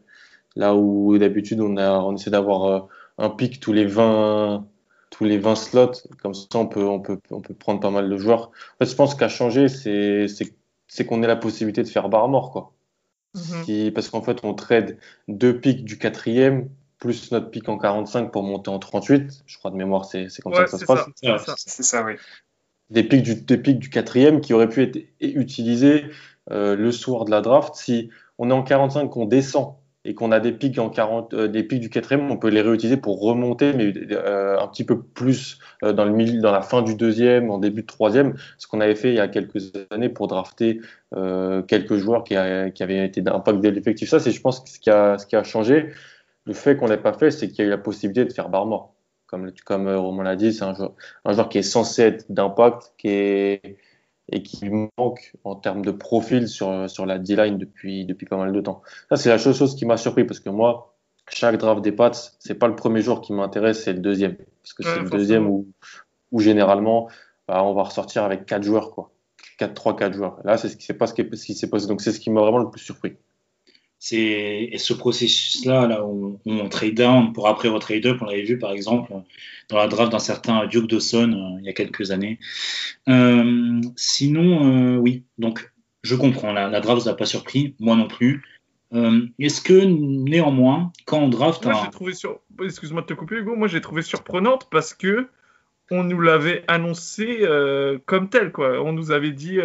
Là 0.58 0.74
où 0.74 1.16
d'habitude, 1.16 1.60
on, 1.60 1.76
a, 1.78 1.92
on 2.00 2.14
essaie 2.16 2.30
d'avoir 2.30 2.64
euh, 2.66 2.80
un 3.16 3.30
pic 3.30 3.60
tous 3.60 3.72
les 3.72 3.86
20, 3.86 4.66
tous 5.10 5.24
les 5.24 5.38
20 5.38 5.54
slots. 5.54 5.92
Comme 6.22 6.34
ça, 6.34 6.46
on 6.56 6.66
peut, 6.66 6.84
on 6.84 7.00
peut, 7.00 7.18
on 7.30 7.40
peut 7.40 7.54
prendre 7.54 7.80
pas 7.80 7.90
mal 7.90 8.10
de 8.10 8.16
joueurs. 8.18 8.50
En 8.80 8.84
fait, 8.84 8.90
je 8.90 8.96
pense 8.96 9.14
qu'à 9.14 9.28
changer, 9.28 9.68
c'est 9.68 10.28
c'est- 10.28 10.54
c'est 10.90 11.06
qu'on 11.06 11.22
ait 11.22 11.26
la 11.26 11.36
possibilité 11.36 11.82
de 11.82 11.88
faire 11.88 12.08
barre 12.10 12.28
mort, 12.28 12.50
quoi. 12.52 12.72
Mhm. 13.34 13.92
Parce 13.92 14.08
qu'en 14.10 14.22
fait, 14.22 14.38
on 14.42 14.52
trade 14.54 14.98
deux 15.28 15.58
pics 15.60 15.84
du 15.84 15.96
quatrième, 15.98 16.68
plus 16.98 17.30
notre 17.30 17.50
pic 17.50 17.68
en 17.68 17.78
45 17.78 18.32
pour 18.32 18.42
monter 18.42 18.70
en 18.70 18.78
38. 18.80 19.44
Je 19.46 19.58
crois 19.58 19.70
de 19.70 19.76
mémoire, 19.76 20.04
c'est 20.06 20.28
c'est 20.28 20.42
comme 20.42 20.52
ça 20.54 20.64
que 20.64 20.70
ça 20.70 20.78
se 20.78 20.84
passe. 20.86 21.04
ça. 21.04 21.12
c'est 21.38 21.46
ça. 21.46 21.54
C'est 21.56 21.82
ça, 21.84 22.04
oui. 22.04 22.14
Des 22.90 23.04
pics 23.04 23.22
du, 23.22 23.34
des 23.36 23.58
pics 23.58 23.78
du 23.78 23.90
quatrième 23.90 24.40
qui 24.40 24.54
auraient 24.54 24.68
pu 24.68 24.82
être 24.82 24.98
utilisés 25.20 26.06
euh, 26.50 26.74
le 26.74 26.90
soir 26.90 27.26
de 27.26 27.30
la 27.30 27.42
draft. 27.42 27.74
Si 27.76 28.08
on 28.38 28.48
est 28.50 28.52
en 28.54 28.62
45, 28.62 29.08
qu'on 29.10 29.26
descend 29.26 29.74
et 30.04 30.14
qu'on 30.14 30.32
a 30.32 30.40
des 30.40 30.52
pics, 30.52 30.78
en 30.78 30.90
40, 30.90 31.34
euh, 31.34 31.48
des 31.48 31.62
pics 31.62 31.80
du 31.80 31.90
quatrième, 31.90 32.30
on 32.30 32.36
peut 32.36 32.48
les 32.48 32.60
réutiliser 32.60 32.96
pour 32.96 33.20
remonter, 33.20 33.72
mais 33.72 33.92
euh, 34.12 34.58
un 34.58 34.66
petit 34.68 34.84
peu 34.84 35.02
plus 35.02 35.58
euh, 35.82 35.92
dans, 35.92 36.04
le 36.04 36.12
milieu, 36.12 36.40
dans 36.40 36.52
la 36.52 36.62
fin 36.62 36.82
du 36.82 36.94
deuxième, 36.94 37.50
en 37.50 37.58
début 37.58 37.82
de 37.82 37.86
troisième, 37.86 38.34
ce 38.58 38.66
qu'on 38.68 38.80
avait 38.80 38.94
fait 38.94 39.10
il 39.10 39.16
y 39.16 39.20
a 39.20 39.28
quelques 39.28 39.72
années 39.90 40.08
pour 40.08 40.28
drafter 40.28 40.80
euh, 41.14 41.62
quelques 41.62 41.96
joueurs 41.96 42.24
qui, 42.24 42.36
avaient 42.36 43.04
été 43.04 43.20
d'impact 43.22 43.60
dès 43.60 43.70
l'effectif. 43.70 44.08
Ça, 44.08 44.20
c'est, 44.20 44.30
je 44.30 44.40
pense, 44.40 44.64
ce 44.66 44.78
qui 44.78 44.90
a, 44.90 45.18
ce 45.18 45.26
qui 45.26 45.36
a 45.36 45.42
changé. 45.42 45.90
Le 46.46 46.54
fait 46.54 46.76
qu'on 46.76 46.86
l'ait 46.86 46.96
pas 46.96 47.12
fait, 47.12 47.30
c'est 47.30 47.48
qu'il 47.48 47.58
y 47.58 47.62
a 47.62 47.64
eu 47.66 47.70
la 47.70 47.78
possibilité 47.78 48.24
de 48.24 48.32
faire 48.32 48.48
barre. 48.48 48.90
Comme, 49.26 49.52
comme 49.66 49.88
Romain 49.88 50.22
l'a 50.22 50.36
dit, 50.36 50.54
c'est 50.54 50.64
un 50.64 50.74
joueur, 50.74 50.94
un 51.26 51.32
joueur 51.32 51.48
qui 51.50 51.58
est 51.58 51.62
censé 51.62 52.02
être 52.02 52.32
d'impact, 52.32 52.94
qui 52.96 53.08
est 53.08 53.76
et 54.30 54.42
qui 54.42 54.68
manque 54.98 55.32
en 55.44 55.54
termes 55.56 55.84
de 55.84 55.90
profil 55.90 56.48
sur, 56.48 56.88
sur 56.90 57.06
la 57.06 57.18
D-line 57.18 57.58
depuis, 57.58 58.04
depuis 58.04 58.26
pas 58.26 58.36
mal 58.36 58.52
de 58.52 58.60
temps. 58.60 58.82
Ça, 59.08 59.16
c'est 59.16 59.30
la 59.30 59.38
chose 59.38 59.74
qui 59.74 59.86
m'a 59.86 59.96
surpris 59.96 60.24
parce 60.24 60.40
que 60.40 60.50
moi, 60.50 60.94
chaque 61.30 61.56
draft 61.58 61.82
des 61.82 61.92
Pats, 61.92 62.12
c'est 62.38 62.54
pas 62.54 62.68
le 62.68 62.76
premier 62.76 63.00
jour 63.00 63.20
qui 63.20 63.32
m'intéresse, 63.32 63.84
c'est 63.84 63.92
le 63.92 64.00
deuxième. 64.00 64.36
Parce 64.62 64.74
que 64.74 64.82
Ouais, 64.82 64.94
c'est 64.94 65.02
le 65.02 65.10
deuxième 65.10 65.48
où, 65.48 65.66
où 66.32 66.40
généralement, 66.40 67.08
bah, 67.46 67.62
on 67.64 67.74
va 67.74 67.84
ressortir 67.84 68.24
avec 68.24 68.46
quatre 68.46 68.62
joueurs, 68.62 68.90
quoi. 68.90 69.10
4, 69.58 69.74
3, 69.74 69.96
4 69.96 70.12
joueurs. 70.12 70.38
Là, 70.44 70.56
c'est 70.56 70.68
ce 70.68 70.76
qui 70.76 70.84
s'est 70.84 70.94
pas 70.94 71.06
ce 71.06 71.14
qui 71.14 71.54
s'est 71.54 71.68
passé. 71.68 71.86
Donc, 71.86 72.00
c'est 72.00 72.12
ce 72.12 72.20
qui 72.20 72.30
m'a 72.30 72.40
vraiment 72.40 72.58
le 72.58 72.70
plus 72.70 72.80
surpris. 72.80 73.16
C'est 74.00 74.68
et 74.70 74.78
ce 74.78 74.92
processus-là, 74.92 75.88
là 75.88 76.04
où 76.04 76.40
on, 76.46 76.68
trade 76.68 76.94
down 76.94 77.32
pour 77.32 77.48
après 77.48 77.68
retrade 77.68 78.06
up, 78.06 78.18
on 78.20 78.26
l'avait 78.26 78.44
vu 78.44 78.58
par 78.58 78.70
exemple 78.70 79.12
dans 79.68 79.76
la 79.76 79.88
draft 79.88 80.12
d'un 80.12 80.20
certain 80.20 80.66
Duke 80.66 80.88
Dawson 80.88 81.32
euh, 81.32 81.58
il 81.60 81.66
y 81.66 81.68
a 81.68 81.72
quelques 81.72 82.12
années. 82.12 82.38
Euh, 83.08 83.80
sinon, 83.96 84.94
euh, 84.94 84.96
oui, 84.98 85.24
donc 85.38 85.72
je 86.02 86.14
comprends, 86.14 86.52
la, 86.52 86.68
la 86.68 86.80
draft 86.80 87.02
vous 87.02 87.08
a 87.08 87.16
pas 87.16 87.26
surpris, 87.26 87.74
moi 87.80 87.96
non 87.96 88.06
plus. 88.06 88.42
Est-ce 89.38 89.60
que 89.60 89.84
néanmoins, 89.84 90.92
quand 91.04 91.18
on 91.18 91.28
draft 91.28 91.66
moi, 91.66 91.84
un... 91.84 91.90
trouvé 91.90 92.14
sur... 92.14 92.40
Excuse-moi 92.62 93.02
de 93.02 93.06
te 93.06 93.12
couper, 93.12 93.36
Hugo. 93.36 93.54
Moi, 93.54 93.68
j'ai 93.68 93.82
trouvé 93.82 94.00
surprenante 94.00 94.68
parce 94.70 94.94
que 94.94 95.28
on 95.90 96.04
nous 96.04 96.20
l'avait 96.22 96.64
annoncé 96.68 97.46
comme 98.06 98.30
tel, 98.30 98.50
quoi. 98.50 98.80
On 98.80 98.94
nous 98.94 99.10
avait 99.10 99.32
dit 99.32 99.58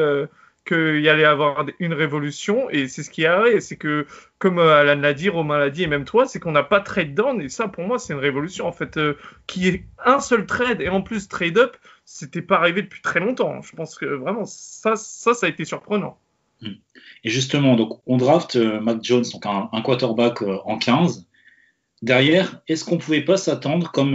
qu'il 0.65 1.01
y 1.01 1.09
allait 1.09 1.25
avoir 1.25 1.65
une 1.79 1.93
révolution 1.93 2.69
et 2.69 2.87
c'est 2.87 3.03
ce 3.03 3.09
qui 3.09 3.23
est 3.23 3.27
arrivé. 3.27 3.59
C'est 3.61 3.75
que, 3.75 4.05
comme 4.39 4.59
euh, 4.59 4.79
Alan 4.79 4.99
l'a 4.99 5.13
dit, 5.13 5.29
Romain 5.29 5.57
l'a 5.57 5.69
dit 5.69 5.83
et 5.83 5.87
même 5.87 6.05
toi, 6.05 6.25
c'est 6.25 6.39
qu'on 6.39 6.51
n'a 6.51 6.63
pas 6.63 6.79
trade 6.79 7.13
down 7.13 7.41
et 7.41 7.49
ça 7.49 7.67
pour 7.67 7.85
moi 7.85 7.99
c'est 7.99 8.13
une 8.13 8.19
révolution 8.19 8.65
en 8.65 8.71
fait. 8.71 8.97
Euh, 8.97 9.17
qui 9.47 9.67
est 9.67 9.85
un 10.03 10.19
seul 10.19 10.45
trade 10.45 10.81
et 10.81 10.89
en 10.89 11.01
plus 11.01 11.27
trade 11.27 11.57
up, 11.57 11.75
c'était 12.05 12.41
pas 12.41 12.57
arrivé 12.57 12.81
depuis 12.81 13.01
très 13.01 13.19
longtemps. 13.19 13.61
Je 13.61 13.75
pense 13.75 13.95
que 13.95 14.05
vraiment 14.05 14.45
ça, 14.45 14.95
ça, 14.95 15.33
ça 15.33 15.45
a 15.45 15.49
été 15.49 15.65
surprenant. 15.65 16.17
Et 17.25 17.29
justement, 17.29 17.75
donc 17.75 17.99
on 18.05 18.17
draft 18.17 18.55
euh, 18.55 18.79
Mac 18.79 19.03
Jones, 19.03 19.25
donc 19.33 19.45
un, 19.45 19.81
quarterback 19.81 20.41
en 20.41 20.77
15. 20.77 21.27
Derrière, 22.01 22.61
est-ce 22.67 22.85
qu'on 22.85 22.97
pouvait 22.97 23.21
pas 23.21 23.37
s'attendre, 23.37 23.91
comme 23.91 24.13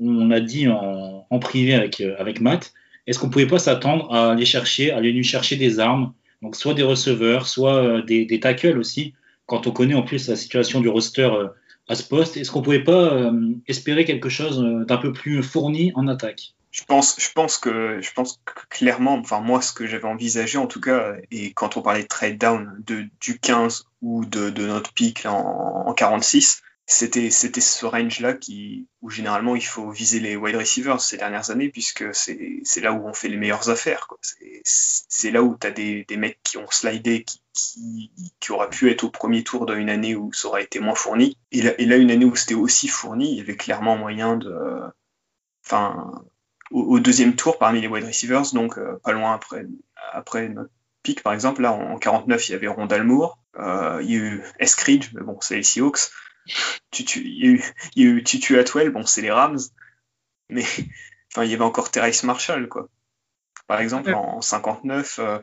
on, 0.00 0.30
a 0.30 0.40
dit 0.40 0.68
en, 0.68 1.38
privé 1.40 1.74
avec, 1.74 2.00
avec 2.00 2.40
Matt, 2.40 2.72
est-ce 3.06 3.18
qu'on 3.18 3.26
ne 3.26 3.32
pouvait 3.32 3.46
pas 3.46 3.58
s'attendre 3.58 4.12
à 4.12 4.32
aller 4.32 4.44
chercher, 4.44 4.90
à 4.90 4.96
aller 4.96 5.22
chercher 5.22 5.56
des 5.56 5.78
armes, 5.78 6.12
donc 6.42 6.56
soit 6.56 6.74
des 6.74 6.82
receveurs, 6.82 7.46
soit 7.46 7.76
euh, 7.76 8.02
des, 8.02 8.40
tackles 8.40 8.78
aussi, 8.78 9.14
quand 9.46 9.66
on 9.66 9.70
connaît 9.70 9.94
en 9.94 10.02
plus 10.02 10.28
la 10.28 10.36
situation 10.36 10.80
du 10.80 10.88
roster 10.88 11.22
euh, 11.22 11.48
à 11.88 11.94
ce 11.94 12.02
poste, 12.02 12.36
est-ce 12.36 12.50
qu'on 12.50 12.60
ne 12.60 12.64
pouvait 12.64 12.84
pas 12.84 13.14
euh, 13.14 13.54
espérer 13.68 14.04
quelque 14.04 14.28
chose 14.28 14.60
d'un 14.86 14.96
peu 14.96 15.12
plus 15.12 15.42
fourni 15.42 15.92
en 15.94 16.08
attaque? 16.08 16.54
Je 16.72 16.84
pense, 16.84 17.16
je 17.18 17.32
pense 17.32 17.56
que, 17.56 18.00
je 18.02 18.12
pense 18.12 18.42
clairement, 18.68 19.14
enfin 19.14 19.40
moi, 19.40 19.62
ce 19.62 19.72
que 19.72 19.86
j'avais 19.86 20.04
envisagé 20.04 20.58
en 20.58 20.66
tout 20.66 20.80
cas, 20.80 21.14
et 21.30 21.52
quand 21.52 21.78
on 21.78 21.82
parlait 21.82 22.02
de 22.02 22.08
trade 22.08 22.36
down 22.36 22.82
de, 22.86 23.06
du 23.20 23.38
15 23.38 23.86
ou 24.02 24.26
de, 24.26 24.50
notre 24.50 24.92
pic 24.92 25.24
en 25.26 25.94
46, 25.94 26.62
c'était 26.88 27.30
c'était 27.30 27.60
ce 27.60 27.84
range 27.84 28.20
là 28.20 28.32
qui 28.32 28.86
où 29.02 29.10
généralement 29.10 29.56
il 29.56 29.64
faut 29.64 29.90
viser 29.90 30.20
les 30.20 30.36
wide 30.36 30.54
receivers 30.54 31.00
ces 31.00 31.16
dernières 31.16 31.50
années 31.50 31.68
puisque 31.68 32.14
c'est 32.14 32.60
c'est 32.62 32.80
là 32.80 32.92
où 32.92 33.04
on 33.08 33.12
fait 33.12 33.28
les 33.28 33.36
meilleures 33.36 33.68
affaires 33.70 34.06
c'est 34.62 35.32
là 35.32 35.42
où 35.42 35.56
tu 35.60 35.66
as 35.66 35.72
des, 35.72 36.04
des 36.04 36.16
mecs 36.16 36.38
qui 36.44 36.58
ont 36.58 36.70
slidé 36.70 37.24
qui, 37.24 37.42
qui, 37.52 38.12
qui 38.38 38.52
auraient 38.52 38.70
pu 38.70 38.88
être 38.90 39.02
au 39.02 39.10
premier 39.10 39.42
tour 39.42 39.66
dans 39.66 39.74
une 39.74 39.90
année 39.90 40.14
où 40.14 40.32
ça 40.32 40.48
aurait 40.48 40.62
été 40.64 40.78
moins 40.78 40.94
fourni. 40.94 41.36
Et 41.50 41.62
là, 41.62 41.72
et 41.78 41.86
là 41.86 41.96
une 41.96 42.10
année 42.10 42.24
où 42.24 42.36
c'était 42.36 42.54
aussi 42.54 42.86
fourni 42.86 43.32
il 43.32 43.38
y 43.38 43.40
avait 43.40 43.56
clairement 43.56 43.96
moyen 43.96 44.36
de 44.36 44.80
enfin 45.64 46.22
au, 46.70 47.00
deuxième 47.00 47.34
tour 47.34 47.58
parmi 47.58 47.80
les 47.80 47.88
wide 47.88 48.04
receivers 48.04 48.52
donc 48.52 48.78
euh, 48.78 49.00
pas 49.02 49.12
loin 49.12 49.34
après 49.34 49.66
après 50.12 50.48
notre 50.48 50.70
pic 51.02 51.24
par 51.24 51.32
exemple 51.32 51.62
là 51.62 51.72
en 51.72 51.98
49 51.98 52.48
il 52.48 52.52
y 52.52 52.54
avait 52.54 52.68
Rondal 52.68 53.02
Moore 53.02 53.38
euh, 53.58 54.00
il 54.02 54.10
y 54.10 54.14
a 54.14 54.18
eu 54.18 54.44
Eskridge 54.60 55.10
mais 55.14 55.22
bon 55.22 55.38
c'est 55.40 55.56
les 55.56 55.62
Seahawks 55.64 56.10
il 56.98 57.44
y 57.44 57.46
a 57.46 57.50
eu, 57.50 57.64
il 57.96 58.24
Tutu 58.24 58.58
Atwell, 58.58 58.90
bon, 58.90 59.04
c'est 59.04 59.22
les 59.22 59.30
Rams, 59.30 59.58
mais 60.48 60.64
enfin, 61.32 61.44
il 61.44 61.50
y 61.50 61.54
avait 61.54 61.64
encore 61.64 61.90
Terrace 61.90 62.22
Marshall, 62.24 62.68
quoi. 62.68 62.88
Par 63.66 63.80
exemple, 63.80 64.14
en 64.14 64.40
59, 64.40 65.18
euh, 65.18 65.38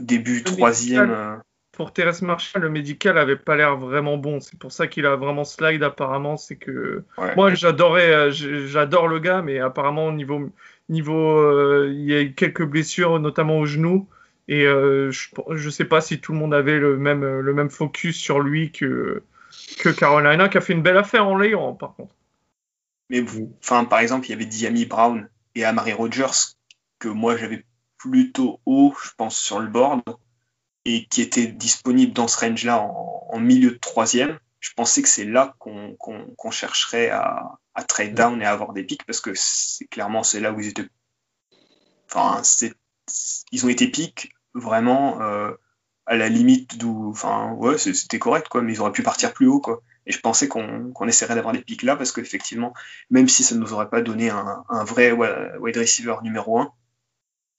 début 0.00 0.42
troisième. 0.42 1.10
Euh, 1.10 1.36
pour 1.72 1.92
Terrace 1.92 2.22
Marshall, 2.22 2.62
le 2.62 2.70
médical 2.70 3.18
avait 3.18 3.36
pas 3.36 3.56
l'air 3.56 3.76
vraiment 3.76 4.16
bon. 4.16 4.40
C'est 4.40 4.58
pour 4.58 4.72
ça 4.72 4.86
qu'il 4.86 5.06
a 5.06 5.16
vraiment 5.16 5.44
slide 5.44 5.82
apparemment. 5.82 6.36
C'est 6.36 6.56
que 6.56 7.02
moi 7.36 7.52
j'adorais, 7.52 8.12
euh, 8.12 8.30
j'adore 8.30 9.08
le 9.08 9.18
gars, 9.18 9.42
mais 9.42 9.58
apparemment 9.58 10.06
au 10.06 10.12
niveau 10.12 10.50
niveau, 10.88 11.84
il 11.86 12.04
y 12.04 12.14
a 12.14 12.22
eu 12.22 12.32
quelques 12.32 12.64
blessures, 12.64 13.18
notamment 13.18 13.58
au 13.58 13.66
genou. 13.66 14.08
Et 14.46 14.62
je, 14.62 15.10
je 15.50 15.70
sais 15.70 15.84
pas 15.84 16.00
si 16.00 16.20
tout 16.20 16.32
le 16.32 16.38
monde 16.38 16.54
avait 16.54 16.78
le 16.78 16.96
même 16.96 17.40
le 17.40 17.54
même 17.54 17.70
focus 17.70 18.16
sur 18.16 18.40
lui 18.40 18.70
que 18.70 19.22
que 19.76 19.88
Carolina, 19.88 20.48
qui 20.48 20.58
a 20.58 20.60
fait 20.60 20.72
une 20.72 20.82
belle 20.82 20.96
affaire 20.96 21.26
en 21.26 21.36
l'ayant, 21.36 21.74
par 21.74 21.94
contre. 21.94 22.14
Mais 23.10 23.24
enfin, 23.60 23.84
par 23.84 24.00
exemple, 24.00 24.26
il 24.26 24.30
y 24.30 24.32
avait 24.32 24.46
Diami 24.46 24.86
Brown 24.86 25.28
et 25.54 25.64
Amari 25.64 25.92
Rogers, 25.92 26.56
que 26.98 27.08
moi 27.08 27.36
j'avais 27.36 27.64
plutôt 27.98 28.60
haut, 28.66 28.94
je 29.02 29.10
pense, 29.16 29.36
sur 29.36 29.60
le 29.60 29.68
board, 29.68 30.02
et 30.84 31.06
qui 31.06 31.22
étaient 31.22 31.46
disponibles 31.46 32.12
dans 32.12 32.28
ce 32.28 32.38
range-là 32.38 32.80
en, 32.80 33.38
milieu 33.38 33.72
de 33.72 33.78
troisième. 33.78 34.38
Je 34.60 34.70
pensais 34.74 35.02
que 35.02 35.08
c'est 35.08 35.24
là 35.24 35.54
qu'on 35.58 36.50
chercherait 36.50 37.10
à, 37.10 37.58
trade 37.88 38.14
down 38.14 38.40
et 38.40 38.46
à 38.46 38.52
avoir 38.52 38.72
des 38.72 38.84
pics, 38.84 39.04
parce 39.04 39.20
que 39.20 39.32
c'est 39.34 39.86
clairement 39.86 40.22
c'est 40.22 40.40
là 40.40 40.52
où 40.52 40.60
ils 40.60 40.68
étaient. 40.68 40.88
Enfin, 42.10 42.42
ils 43.52 43.66
ont 43.66 43.68
été 43.68 43.88
pics 43.88 44.30
vraiment. 44.54 45.20
Euh, 45.20 45.52
à 46.06 46.16
la 46.16 46.28
limite 46.28 46.78
d'où, 46.78 47.10
enfin, 47.10 47.52
ouais, 47.52 47.78
c'était 47.78 48.18
correct, 48.18 48.48
quoi, 48.48 48.62
mais 48.62 48.74
ils 48.74 48.80
auraient 48.80 48.92
pu 48.92 49.02
partir 49.02 49.32
plus 49.32 49.46
haut, 49.46 49.60
quoi. 49.60 49.82
Et 50.06 50.12
je 50.12 50.20
pensais 50.20 50.48
qu'on 50.48 51.08
essaierait 51.08 51.34
d'avoir 51.34 51.54
des 51.54 51.62
pics 51.62 51.82
là, 51.82 51.96
parce 51.96 52.12
qu'effectivement, 52.12 52.74
même 53.10 53.28
si 53.28 53.42
ça 53.42 53.54
ne 53.54 53.60
nous 53.60 53.72
aurait 53.72 53.88
pas 53.88 54.02
donné 54.02 54.28
un, 54.28 54.64
un 54.68 54.84
vrai 54.84 55.12
wide 55.12 55.76
receiver 55.76 56.16
numéro 56.22 56.58
1, 56.58 56.70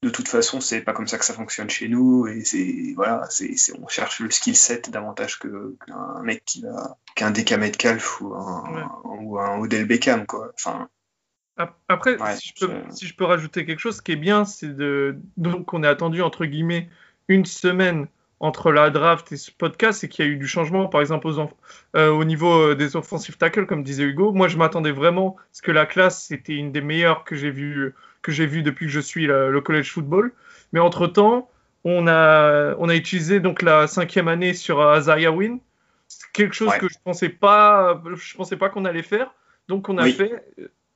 de 0.04 0.10
toute 0.12 0.28
façon, 0.28 0.62
c'est 0.62 0.82
pas 0.82 0.94
comme 0.94 1.08
ça 1.08 1.18
que 1.18 1.25
ça 1.25 1.34
fonctionne 1.34 1.70
chez 1.70 1.88
nous, 1.88 2.28
et 2.28 2.44
c'est, 2.44 2.94
voilà, 2.96 3.25
c'est, 3.32 3.56
on 3.82 3.88
cherche 3.88 4.20
le 4.20 4.30
skill 4.30 4.56
set 4.56 4.92
davantage 4.92 5.40
qu'un 5.40 6.22
mec 6.22 6.44
qui 6.46 6.62
va, 6.62 6.98
qu'un 7.16 7.32
DK 7.32 7.54
Metcalf 7.54 8.22
ou 8.22 8.36
un, 8.36 9.02
ou 9.22 9.40
un 9.40 9.58
Odell 9.58 9.88
Beckham, 9.88 10.28
quoi. 10.28 10.52
Enfin, 10.54 10.90
après, 11.88 12.18
si, 12.36 12.50
je 12.50 12.66
peux, 12.66 12.74
si, 12.92 13.08
je 13.08 13.16
peux, 13.16 13.24
rajouter 13.24 13.66
quelque 13.66 13.80
chose, 13.80 13.98
ce 13.98 14.02
qui 14.02 14.12
est 14.12 14.18
bien, 14.18 14.46
c'est 14.46 14.75
de. 14.75 15.18
Donc, 15.38 15.74
on 15.74 15.84
est 15.84 15.88
attendu, 15.88 16.22
entre 16.22 16.46
guillemets, 16.46 16.90
une 17.28 17.46
semaine 17.46 18.08
entre 18.39 18.72
la 18.72 18.89
draft 18.89 19.32
et 19.32 19.38
ce 19.38 19.51
podcast, 19.51 20.01
c'est 20.01 20.10
qu'il 20.10 20.25
y 20.25 20.27
a 20.27 20.32
eu 20.32 20.38
du 20.38 20.48
changement, 20.48 20.88
par 20.88 21.01
exemple 21.01 21.27
euh, 21.96 22.10
au 22.10 22.24
niveau 22.24 22.51
euh, 22.51 22.75
des 22.75 22.96
offensive 22.96 23.38
tackles, 23.38 23.65
comme 23.65 23.84
disait 23.84 24.04
Hugo. 24.04 24.32
Moi, 24.34 24.48
je 24.48 24.58
m'attendais 24.58 24.92
vraiment, 24.92 25.38
parce 25.51 25.62
que 25.62 25.72
la 25.72 25.86
classe, 25.86 26.24
c'était 26.24 26.56
une 26.56 26.72
des 26.72 26.82
meilleures 26.82 27.24
que 27.24 27.36
j'ai 27.36 27.51
vues 27.51 27.94
que 28.22 28.32
j'ai 28.32 28.48
vu 28.48 28.63
depuis 28.63 28.88
que 28.88 28.92
je 28.92 29.00
suis 29.00 29.27
le 29.27 29.62
college 29.62 29.92
football. 29.92 30.34
Mais 30.74 30.80
entre-temps, 30.80 31.48
on 31.84 32.08
a, 32.08 32.75
on 32.80 32.89
a 32.89 32.96
utilisé 32.96 33.39
donc 33.39 33.62
la 33.62 33.86
cinquième 33.86 34.27
année 34.27 34.56
sur 34.56 34.82
Isaiah 34.98 35.32
Wynn. 35.32 35.60
C'est 36.08 36.32
quelque 36.32 36.56
chose 36.56 36.74
que 36.80 36.89
je 36.89 36.96
pensais 37.04 37.30
pas, 37.30 38.01
je 38.15 38.36
pensais 38.36 38.58
pas 38.58 38.70
qu'on 38.70 38.86
allait 38.86 39.04
faire. 39.04 39.34
Donc, 39.68 39.89
on 39.89 39.98
a 39.98 40.08
fait. 40.08 40.44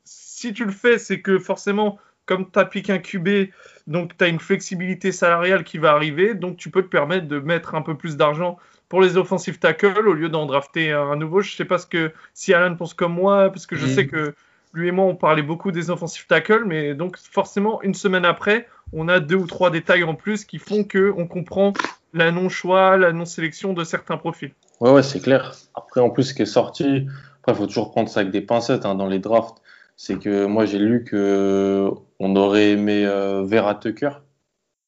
Si 0.04 0.54
tu 0.54 0.66
le 0.66 0.72
fais, 0.72 0.98
c'est 0.98 1.22
que 1.22 1.38
forcément, 1.38 2.00
comme 2.26 2.50
tu 2.50 2.58
as 2.58 2.66
piqué 2.66 2.94
un 2.94 2.98
QB, 2.98 3.52
donc 3.90 4.16
tu 4.18 4.24
as 4.24 4.28
une 4.28 4.40
flexibilité 4.40 5.12
salariale 5.12 5.66
qui 5.66 5.78
va 5.78 5.92
arriver, 5.92 6.36
donc 6.36 6.56
tu 6.56 6.70
peux 6.70 6.84
te 6.84 6.88
permettre 6.88 7.28
de 7.28 7.40
mettre 7.40 7.76
un 7.76 7.82
peu 7.82 7.98
plus 7.98 8.16
d'argent 8.16 8.58
pour 8.88 9.02
les 9.02 9.18
offensive 9.18 9.60
tackles 9.60 10.08
au 10.08 10.14
lieu 10.14 10.30
d'en 10.30 10.46
drafter 10.46 10.94
un 10.94 11.16
nouveau. 11.16 11.42
Je 11.42 11.56
sais 11.56 11.66
pas 11.66 11.78
ce 11.78 11.88
que 11.88 12.12
si 12.34 12.54
Alan 12.54 12.76
pense 12.76 12.94
comme 12.94 13.14
moi, 13.14 13.50
parce 13.50 13.66
que 13.66 13.76
je 13.76 13.86
sais 13.86 14.08
que 14.08 14.34
lui 14.74 14.88
et 14.88 14.92
moi 14.92 15.06
on 15.06 15.16
parlait 15.16 15.42
beaucoup 15.42 15.72
des 15.72 15.90
offensive 15.90 16.28
tackles, 16.28 16.66
mais 16.66 16.94
donc 16.94 17.18
forcément 17.18 17.82
une 17.82 17.96
semaine 17.96 18.26
après, 18.26 18.68
on 18.94 19.08
a 19.08 19.20
deux 19.20 19.36
ou 19.36 19.48
trois 19.48 19.72
détails 19.72 20.04
en 20.04 20.16
plus 20.16 20.46
qui 20.46 20.60
font 20.60 20.84
que 20.84 21.14
on 21.18 21.28
comprend 21.28 21.74
la 22.14 22.32
non-choix, 22.32 22.98
la 22.98 23.12
non-sélection 23.12 23.74
de 23.74 23.84
certains 23.84 24.18
profils. 24.18 24.54
Ouais, 24.80 24.92
ouais, 24.92 25.04
c'est 25.04 25.20
clair. 25.20 25.54
Après, 25.76 26.02
en 26.02 26.10
plus, 26.10 26.24
ce 26.24 26.34
qui 26.34 26.44
est 26.44 26.48
sorti, 26.48 27.08
après, 27.40 27.54
il 27.54 27.56
faut 27.56 27.68
toujours 27.68 27.92
prendre 27.92 28.10
ça 28.10 28.22
avec 28.22 28.32
des 28.32 28.42
pincettes 28.42 28.86
hein, 28.86 28.96
dans 28.96 29.08
les 29.08 29.20
drafts 29.20 29.62
c'est 30.02 30.18
que 30.18 30.46
moi 30.46 30.64
j'ai 30.64 30.80
lu 30.80 31.04
que 31.04 31.92
on 32.22 32.36
aurait 32.38 32.72
aimé 32.72 33.06
euh, 33.06 33.44
Vera 33.44 33.76
Tucker, 33.76 34.12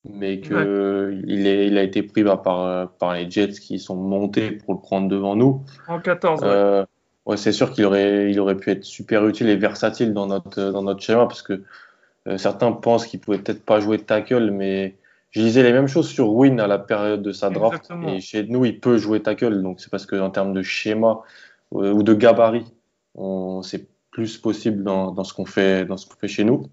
mais 0.06 0.40
que 0.40 1.20
il, 1.28 1.48
est, 1.48 1.68
il, 1.68 1.78
a 1.78 1.84
été 1.84 2.02
pris 2.02 2.24
bah, 2.24 2.38
par, 2.38 2.90
par 2.94 3.14
les 3.14 3.30
Jets 3.30 3.60
qui 3.60 3.78
sont 3.78 3.98
montés 3.98 4.52
pour 4.52 4.74
le 4.74 4.80
prendre 4.80 5.10
devant 5.10 5.36
nous. 5.36 5.66
En 5.90 6.00
14. 6.00 6.40
Euh, 6.46 6.86
ouais, 7.26 7.36
c'est 7.36 7.52
sûr 7.52 7.74
qu'il 7.74 7.84
aurait, 7.84 8.32
il 8.32 8.40
aurait 8.40 8.56
pu 8.56 8.72
être 8.72 8.86
super 8.86 9.28
utile 9.28 9.50
et 9.50 9.58
versatile 9.58 10.14
dans 10.14 10.28
notre, 10.28 10.72
dans 10.72 10.82
notre 10.82 11.02
schéma 11.02 11.26
parce 11.26 11.42
que 11.42 11.62
euh, 12.30 12.38
certains 12.38 12.72
pensent 12.72 13.06
qu'il 13.06 13.20
pouvait 13.20 13.40
peut-être 13.40 13.66
pas 13.66 13.82
jouer 13.82 13.98
de 13.98 14.04
tackle, 14.04 14.50
mais 14.50 14.96
je 15.32 15.42
disais 15.42 15.62
les 15.62 15.74
mêmes 15.74 15.90
choses 15.90 16.08
sur 16.08 16.32
Win 16.32 16.62
à 16.62 16.68
la 16.68 16.80
période 16.80 17.22
de 17.22 17.34
sa 17.34 17.50
draft. 17.50 17.92
Et 18.08 18.22
chez 18.22 18.46
nous, 18.46 18.64
il 18.64 18.80
peut 18.80 18.96
jouer 18.96 19.22
tackle, 19.22 19.62
donc 19.62 19.82
c'est 19.82 19.92
parce 19.92 20.06
qu'en 20.06 20.30
termes 20.30 20.54
de 20.54 20.62
schéma 20.62 21.20
ou 21.72 22.02
de 22.02 22.14
gabarit, 22.14 22.72
on 23.14 23.62
c'est 23.62 23.91
plus 24.12 24.38
possible 24.38 24.84
dans, 24.84 25.12
dans 25.12 25.24
ce 25.24 25.34
qu'on 25.34 25.46
fait, 25.46 25.86
dans 25.86 25.98
ce 25.98 26.06
qu'on 26.06 26.16
fait 26.16 26.28
chez 26.28 26.44
nous. 26.44 26.68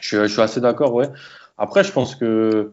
Je, 0.00 0.22
je 0.26 0.32
suis 0.32 0.42
assez 0.42 0.60
d'accord, 0.60 0.94
ouais. 0.94 1.08
Après, 1.58 1.84
je 1.84 1.92
pense 1.92 2.16
que 2.16 2.72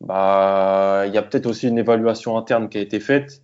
bah, 0.00 1.04
il 1.06 1.14
y 1.14 1.18
a 1.18 1.22
peut-être 1.22 1.46
aussi 1.46 1.68
une 1.68 1.78
évaluation 1.78 2.36
interne 2.36 2.68
qui 2.68 2.78
a 2.78 2.80
été 2.80 3.00
faite 3.00 3.42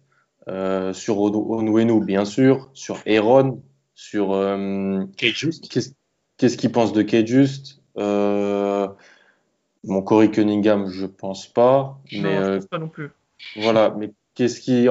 euh, 0.48 0.92
sur 0.92 1.20
Onwenu, 1.20 2.04
bien 2.04 2.24
sûr, 2.24 2.70
sur 2.74 2.98
Aaron, 3.06 3.62
sur 3.94 4.32
euh, 4.32 5.04
Qu'est-ce 5.16 6.56
qu'il 6.56 6.72
pense 6.72 6.92
de 6.92 7.02
Kate 7.02 7.26
Just 7.26 7.80
euh, 7.96 8.88
Mon 9.84 10.02
Corey 10.02 10.30
Cunningham, 10.30 10.88
je 10.88 11.06
pense 11.06 11.46
pas. 11.46 11.98
Non, 12.12 12.22
mais, 12.22 12.36
je 12.36 12.56
pense 12.56 12.66
pas 12.66 12.78
non 12.78 12.88
plus. 12.88 13.10
Voilà, 13.56 13.94
mais 13.96 14.12
qu'est-ce 14.34 14.60
qui, 14.60 14.88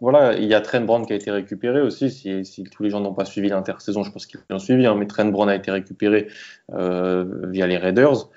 voilà, 0.00 0.34
il 0.34 0.44
y 0.44 0.54
a 0.54 0.60
Trent 0.60 0.82
Brown 0.82 1.04
qui 1.04 1.12
a 1.12 1.16
été 1.16 1.30
récupéré 1.30 1.80
aussi. 1.80 2.10
Si, 2.10 2.64
tous 2.64 2.82
les 2.82 2.90
gens 2.90 3.00
n'ont 3.00 3.14
pas 3.14 3.24
suivi 3.24 3.48
l'intersaison, 3.48 4.02
je 4.02 4.12
pense 4.12 4.26
qu'ils 4.26 4.40
l'ont 4.48 4.58
suivi, 4.58 4.86
hein, 4.86 4.94
mais 4.94 5.06
Trent 5.06 5.26
Brown 5.26 5.48
a 5.48 5.56
été 5.56 5.70
récupéré 5.70 6.28
euh, 6.72 7.24
via 7.48 7.66
les 7.66 7.76
Raiders. 7.76 8.28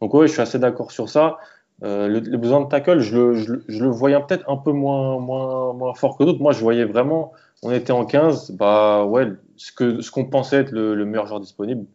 Donc 0.00 0.14
oui, 0.14 0.26
je 0.26 0.32
suis 0.32 0.42
assez 0.42 0.58
d'accord 0.58 0.90
sur 0.90 1.08
ça. 1.08 1.38
Euh, 1.84 2.08
le, 2.08 2.20
besoin 2.36 2.60
de 2.60 2.68
tackle, 2.68 3.00
je 3.00 3.16
le, 3.16 3.34
je, 3.34 3.84
le 3.84 3.90
voyais 3.90 4.18
peut-être 4.26 4.48
un 4.48 4.56
peu 4.56 4.72
moins, 4.72 5.18
moins, 5.18 5.72
moins 5.72 5.94
fort 5.94 6.16
que 6.16 6.24
d'autres. 6.24 6.40
Moi, 6.40 6.52
je 6.52 6.60
voyais 6.60 6.84
vraiment, 6.84 7.32
on 7.62 7.72
était 7.72 7.92
en 7.92 8.04
15, 8.04 8.52
bah 8.52 9.04
ouais, 9.04 9.32
ce 9.56 9.72
que 9.72 10.00
ce 10.00 10.10
qu'on 10.10 10.24
pensait 10.24 10.58
être 10.58 10.70
le, 10.70 10.94
le, 10.94 11.04
meilleur 11.04 11.26
joueur 11.26 11.40
disponible, 11.40 11.86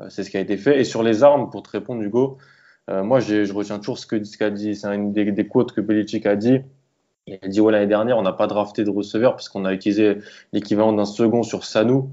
euh, 0.00 0.06
c'est 0.08 0.24
ce 0.24 0.30
qui 0.30 0.38
a 0.38 0.40
été 0.40 0.56
fait. 0.56 0.80
Et 0.80 0.84
sur 0.84 1.02
les 1.02 1.22
armes, 1.22 1.50
pour 1.50 1.62
te 1.62 1.70
répondre, 1.70 2.02
Hugo, 2.02 2.38
moi, 2.88 3.18
je 3.18 3.50
retiens 3.50 3.78
toujours 3.78 3.98
ce 3.98 4.06
qu'a 4.06 4.22
ce 4.22 4.44
dit, 4.50 4.74
c'est 4.74 4.94
une 4.94 5.12
des 5.12 5.48
quotes 5.48 5.72
que 5.72 5.80
Belichick 5.80 6.26
a 6.26 6.36
dit. 6.36 6.60
Il 7.26 7.38
a 7.42 7.48
dit 7.48 7.60
ouais, 7.60 7.72
l'année 7.72 7.86
dernière, 7.86 8.18
on 8.18 8.22
n'a 8.22 8.32
pas 8.32 8.46
drafté 8.46 8.84
de 8.84 8.90
receveur 8.90 9.36
puisqu'on 9.36 9.64
a 9.64 9.72
utilisé 9.72 10.18
l'équivalent 10.52 10.92
d'un 10.92 11.06
second 11.06 11.42
sur 11.42 11.64
Sanou. 11.64 12.10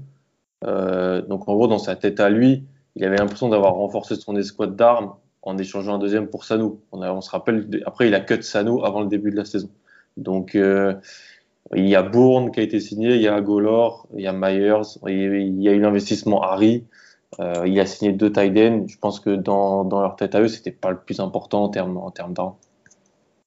Euh, 0.64 1.22
donc 1.22 1.48
en 1.48 1.54
gros, 1.54 1.68
dans 1.68 1.78
sa 1.78 1.96
tête 1.96 2.20
à 2.20 2.30
lui, 2.30 2.64
il 2.96 3.04
avait 3.04 3.16
l'impression 3.16 3.48
d'avoir 3.48 3.74
renforcé 3.74 4.16
son 4.16 4.36
escouade 4.36 4.76
d'armes 4.76 5.14
en 5.42 5.58
échangeant 5.58 5.94
un 5.94 5.98
deuxième 5.98 6.28
pour 6.28 6.44
Sanou. 6.44 6.80
On, 6.92 7.20
se 7.20 7.30
rappelle, 7.30 7.82
après, 7.84 8.08
il 8.08 8.14
a 8.14 8.20
cut 8.20 8.42
Sanou 8.42 8.84
avant 8.84 9.00
le 9.00 9.08
début 9.08 9.30
de 9.30 9.36
la 9.36 9.44
saison. 9.44 9.70
Donc 10.16 10.54
euh, 10.54 10.94
il 11.74 11.88
y 11.88 11.94
a 11.94 12.02
Bourne 12.02 12.50
qui 12.50 12.60
a 12.60 12.62
été 12.62 12.80
signé, 12.80 13.14
il 13.16 13.22
y 13.22 13.28
a 13.28 13.40
Golor, 13.40 14.06
il 14.14 14.22
y 14.22 14.26
a 14.26 14.32
Myers, 14.32 14.98
il 15.06 15.62
y 15.62 15.68
a 15.68 15.72
eu 15.72 15.80
l'investissement 15.80 16.42
Harry. 16.42 16.84
Euh, 17.40 17.66
il 17.66 17.78
a 17.80 17.86
signé 17.86 18.12
deux 18.12 18.30
tight. 18.30 18.88
Je 18.88 18.98
pense 18.98 19.20
que 19.20 19.30
dans, 19.30 19.84
leur 19.84 20.16
tête 20.16 20.34
à 20.34 20.40
eux, 20.42 20.48
c'était 20.48 20.70
pas 20.70 20.90
le 20.90 20.98
plus 20.98 21.20
important 21.20 21.64
en 21.64 21.68
termes 21.68 21.96
en 21.96 22.10
termes 22.10 22.34
d'armes. 22.34 22.54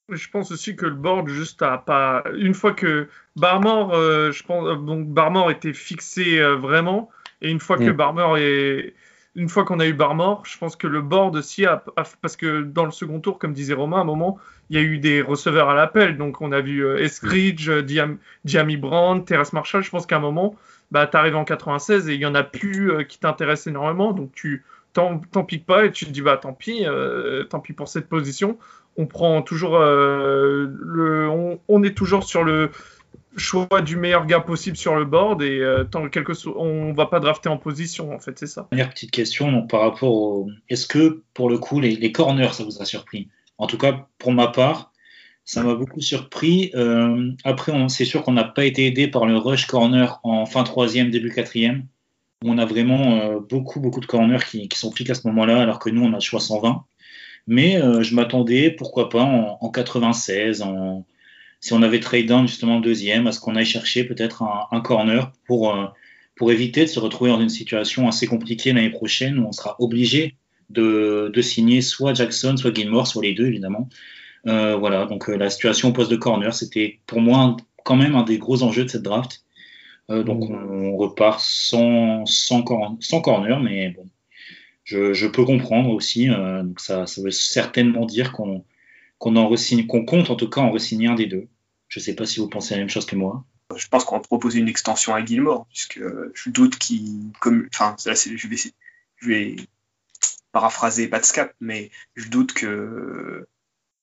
Je 0.09 0.27
pense 0.29 0.51
aussi 0.51 0.75
que 0.75 0.85
le 0.85 0.93
board 0.93 1.27
juste 1.29 1.61
a 1.63 1.77
pas. 1.79 2.23
Une 2.37 2.53
fois 2.53 2.73
que 2.73 3.07
Barmore, 3.35 3.93
euh, 3.93 4.31
je 4.31 4.43
pense 4.43 4.67
euh, 4.67 4.75
donc 4.75 5.07
Barmore 5.07 5.49
était 5.49 5.73
fixé 5.73 6.39
euh, 6.39 6.55
vraiment, 6.55 7.09
et 7.41 7.49
une 7.49 7.59
fois 7.59 7.77
que 7.77 7.89
Mm. 7.89 7.93
Barmore 7.93 8.37
est, 8.37 8.93
une 9.35 9.49
fois 9.49 9.65
qu'on 9.65 9.79
a 9.79 9.87
eu 9.87 9.93
Barmore, 9.93 10.43
je 10.45 10.57
pense 10.59 10.75
que 10.75 10.85
le 10.85 11.01
board 11.01 11.35
aussi 11.35 11.65
a, 11.65 11.83
a- 11.95 12.03
parce 12.21 12.37
que 12.37 12.61
dans 12.61 12.85
le 12.85 12.91
second 12.91 13.19
tour, 13.19 13.39
comme 13.39 13.53
disait 13.53 13.73
Romain, 13.73 13.97
à 13.97 14.01
un 14.01 14.05
moment, 14.05 14.37
il 14.69 14.75
y 14.77 14.79
a 14.79 14.83
eu 14.83 14.99
des 14.99 15.21
receveurs 15.23 15.69
à 15.69 15.73
l'appel, 15.75 16.17
donc 16.17 16.39
on 16.39 16.51
a 16.51 16.61
vu 16.61 16.85
euh, 16.85 16.97
Eskridge, 16.99 17.69
Diam, 17.69 18.17
Diami 18.43 18.77
Brand, 18.77 19.25
Terrace 19.25 19.53
Marshall. 19.53 19.83
Je 19.83 19.89
pense 19.89 20.05
qu'à 20.05 20.17
un 20.17 20.19
moment, 20.19 20.55
bah 20.91 21.07
t'arrives 21.07 21.35
en 21.35 21.45
96 21.45 22.09
et 22.09 22.13
il 22.13 22.21
y 22.21 22.25
en 22.27 22.35
a 22.35 22.43
plus 22.43 23.05
qui 23.07 23.17
t'intéressent 23.19 23.67
énormément, 23.67 24.13
donc 24.13 24.31
tu 24.35 24.63
t'en 24.93 25.17
piques 25.43 25.65
pas 25.65 25.85
et 25.85 25.91
tu 25.91 26.05
te 26.05 26.11
dis 26.11 26.21
bah 26.21 26.37
tant 26.37 26.53
pis, 26.53 26.85
tant 27.49 27.59
pis 27.59 27.73
pour 27.73 27.87
cette 27.89 28.07
position 28.07 28.57
on 28.97 29.05
prend 29.05 29.41
toujours 29.41 29.75
euh, 29.75 30.67
le, 30.79 31.29
on, 31.67 31.83
est 31.83 31.95
toujours 31.95 32.23
sur 32.23 32.43
le 32.43 32.71
choix 33.37 33.81
du 33.81 33.97
meilleur 33.97 34.25
gars 34.25 34.39
possible 34.39 34.77
sur 34.77 34.95
le 34.95 35.05
board 35.05 35.41
et 35.41 35.59
euh, 35.59 35.83
on 36.55 36.93
va 36.93 37.05
pas 37.05 37.19
drafter 37.19 37.49
en 37.49 37.57
position 37.57 38.13
en 38.13 38.19
fait 38.19 38.39
c'est 38.39 38.47
ça. 38.47 38.67
Dernière 38.71 38.89
petite 38.89 39.11
question 39.11 39.51
donc, 39.51 39.69
par 39.69 39.81
rapport 39.81 40.13
au. 40.13 40.49
Est-ce 40.69 40.87
que 40.87 41.23
pour 41.33 41.49
le 41.49 41.57
coup 41.57 41.79
les, 41.79 42.11
corners 42.11 42.53
ça 42.53 42.63
vous 42.63 42.81
a 42.81 42.85
surpris? 42.85 43.29
En 43.57 43.67
tout 43.67 43.77
cas 43.77 44.07
pour 44.17 44.31
ma 44.31 44.47
part, 44.47 44.91
ça 45.43 45.63
m'a 45.63 45.75
beaucoup 45.75 46.01
surpris. 46.01 46.71
Euh, 46.75 47.31
après 47.43 47.73
c'est 47.89 48.05
sûr 48.05 48.23
qu'on 48.23 48.33
n'a 48.33 48.45
pas 48.45 48.65
été 48.65 48.85
aidé 48.85 49.07
par 49.07 49.25
le 49.25 49.37
rush 49.37 49.65
corner 49.67 50.19
en 50.23 50.45
fin 50.45 50.63
troisième 50.63 51.09
début 51.09 51.31
quatrième. 51.31 51.87
On 52.43 52.57
a 52.57 52.65
vraiment 52.65 53.19
euh, 53.19 53.39
beaucoup 53.39 53.79
beaucoup 53.79 53.99
de 53.99 54.05
corners 54.05 54.43
qui, 54.49 54.69
qui 54.69 54.79
sont 54.79 54.91
piqués 54.91 55.11
à 55.11 55.15
ce 55.15 55.27
moment-là 55.27 55.61
alors 55.61 55.79
que 55.79 55.89
nous 55.89 56.03
on 56.03 56.13
a 56.13 56.19
choix 56.19 56.39
120. 56.39 56.85
Mais 57.47 57.77
euh, 57.81 58.01
je 58.03 58.15
m'attendais 58.15 58.71
pourquoi 58.71 59.09
pas 59.09 59.23
en, 59.23 59.57
en 59.61 59.69
96 59.69 60.61
en 60.61 61.05
si 61.61 61.73
on 61.73 61.81
avait 61.83 61.99
trade 61.99 62.27
down 62.27 62.47
justement 62.47 62.79
deuxième, 62.79 63.27
à 63.27 63.31
ce 63.33 63.39
qu'on 63.39 63.55
aille 63.55 63.65
chercher 63.65 64.03
peut-être 64.05 64.43
un, 64.43 64.67
un 64.71 64.81
corner 64.81 65.31
pour, 65.47 65.75
euh, 65.75 65.87
pour 66.35 66.51
éviter 66.51 66.81
de 66.83 66.89
se 66.89 66.99
retrouver 66.99 67.31
dans 67.31 67.41
une 67.41 67.49
situation 67.49 68.07
assez 68.07 68.27
compliquée 68.27 68.73
l'année 68.73 68.91
prochaine 68.91 69.39
où 69.39 69.47
on 69.47 69.51
sera 69.51 69.75
obligé 69.79 70.37
de, 70.69 71.31
de 71.33 71.41
signer 71.41 71.81
soit 71.81 72.13
Jackson, 72.13 72.57
soit 72.57 72.73
Gilmore, 72.75 73.07
soit 73.07 73.23
les 73.23 73.33
deux 73.33 73.47
évidemment. 73.47 73.89
Euh, 74.47 74.75
voilà, 74.77 75.05
donc 75.05 75.29
euh, 75.29 75.37
la 75.37 75.49
situation 75.49 75.89
au 75.89 75.93
poste 75.93 76.11
de 76.11 76.15
corner, 76.17 76.53
c'était 76.53 77.01
pour 77.07 77.21
moi 77.21 77.39
un- 77.39 77.57
quand 77.83 77.95
même 77.97 78.15
un 78.15 78.23
des 78.23 78.37
gros 78.39 78.63
enjeux 78.63 78.83
de 78.85 78.89
cette 78.89 79.03
draft. 79.03 79.43
Euh, 80.11 80.23
donc 80.23 80.49
Mm. 80.49 80.49
on, 80.49 80.55
on 80.93 80.97
repart 80.97 81.39
sans, 81.41 82.25
sans, 82.25 82.63
cor- 82.63 82.97
sans 82.99 83.21
corner, 83.21 83.59
mais 83.61 83.89
bon, 83.91 84.05
je, 84.85 85.13
je 85.13 85.27
peux 85.27 85.43
comprendre 85.43 85.89
aussi. 85.89 86.29
euh, 86.29 86.63
donc 86.63 86.79
ça, 86.79 87.05
ça 87.05 87.21
veut 87.21 87.31
certainement 87.31 88.05
dire 88.05 88.31
qu'on 88.31 88.63
qu'on 89.17 89.35
en 89.37 89.47
resigne, 89.47 89.87
qu'on 89.87 90.05
compte 90.05 90.29
en 90.29 90.35
tout 90.35 90.49
cas 90.49 90.61
en 90.61 90.71
resigner 90.71 91.07
un 91.07 91.15
des 91.15 91.25
deux. 91.25 91.47
Je 91.87 91.99
sais 91.99 92.15
pas 92.15 92.25
si 92.25 92.39
vous 92.39 92.47
pensez 92.49 92.73
la 92.73 92.79
même 92.81 92.89
chose 92.89 93.05
que 93.05 93.15
moi. 93.15 93.45
Je 93.75 93.87
pense 93.87 94.03
qu'on 94.05 94.15
va 94.15 94.21
proposer 94.21 94.59
une 94.59 94.67
extension 94.69 95.15
à 95.15 95.23
Gilmore, 95.25 95.65
puisque 95.69 95.99
je 96.33 96.49
doute 96.49 96.77
qu'il. 96.77 97.31
Enfin, 97.73 97.95
là, 98.05 98.13
je 98.13 98.47
vais, 98.47 98.57
je 99.17 99.27
vais 99.27 99.55
paraphraser 100.51 101.07
Patscap, 101.07 101.53
mais 101.59 101.91
je 102.15 102.29
doute 102.29 102.53
que. 102.53 103.47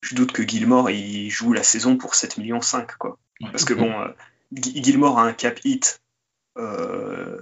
Je 0.01 0.17
doute 0.17 0.33
que 0.33 0.43
Gilmore 0.47 0.91
il 0.91 1.31
joue 1.31 1.53
la 1.53 1.63
saison 1.63 1.97
pour 1.97 2.17
7 2.17 2.39
millions 2.39 2.61
5 2.61 2.97
quoi. 2.97 3.19
Ouais. 3.41 3.51
Parce 3.53 3.65
que 3.65 3.75
bon, 3.75 3.93
euh, 4.01 4.09
Gilmore 4.53 5.21
a 5.21 5.23
un 5.23 5.33
cap 5.33 5.61
hit 5.65 6.03
euh, 6.59 7.41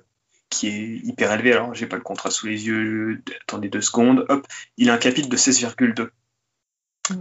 qui 0.50 0.68
est 0.68 0.96
hyper 1.06 1.32
élevé. 1.32 1.52
Alors, 1.52 1.74
j'ai 1.74 1.86
pas 1.86 1.96
le 1.96 2.02
contrat 2.02 2.30
sous 2.30 2.46
les 2.46 2.66
yeux. 2.66 3.22
Attendez 3.42 3.68
deux 3.68 3.80
secondes. 3.80 4.26
Hop, 4.28 4.46
il 4.76 4.90
a 4.90 4.94
un 4.94 4.98
cap 4.98 5.16
hit 5.16 5.28
de 5.28 5.36
16,2. 5.36 6.10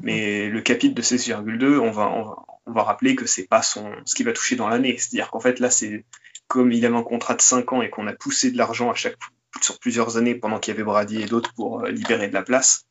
Mais 0.03 0.49
le 0.49 0.61
cap 0.61 0.81
hit 0.83 0.93
de 0.93 1.01
16,2, 1.01 1.79
on 1.79 1.91
va, 1.91 2.09
on 2.09 2.23
va, 2.23 2.35
on 2.65 2.71
va 2.71 2.83
rappeler 2.83 3.15
que 3.15 3.25
c'est 3.25 3.47
pas 3.47 3.61
son, 3.63 3.91
ce 4.05 4.13
qu'il 4.15 4.25
va 4.25 4.33
toucher 4.33 4.55
dans 4.55 4.67
l'année. 4.69 4.97
C'est-à-dire 4.97 5.31
qu'en 5.31 5.39
fait, 5.39 5.59
là, 5.59 5.69
c'est 5.71 6.05
comme 6.47 6.71
il 6.71 6.85
avait 6.85 6.95
un 6.95 7.03
contrat 7.03 7.35
de 7.35 7.41
5 7.41 7.73
ans 7.73 7.81
et 7.81 7.89
qu'on 7.89 8.07
a 8.07 8.13
poussé 8.13 8.51
de 8.51 8.57
l'argent 8.57 8.91
à 8.91 8.95
chaque 8.95 9.17
sur 9.61 9.79
plusieurs 9.79 10.17
années 10.17 10.35
pendant 10.35 10.59
qu'il 10.59 10.73
y 10.73 10.75
avait 10.75 10.83
Brady 10.83 11.21
et 11.21 11.25
d'autres 11.25 11.53
pour 11.53 11.81
euh, 11.83 11.89
libérer 11.89 12.27
de 12.27 12.33
la 12.33 12.43
place. 12.43 12.85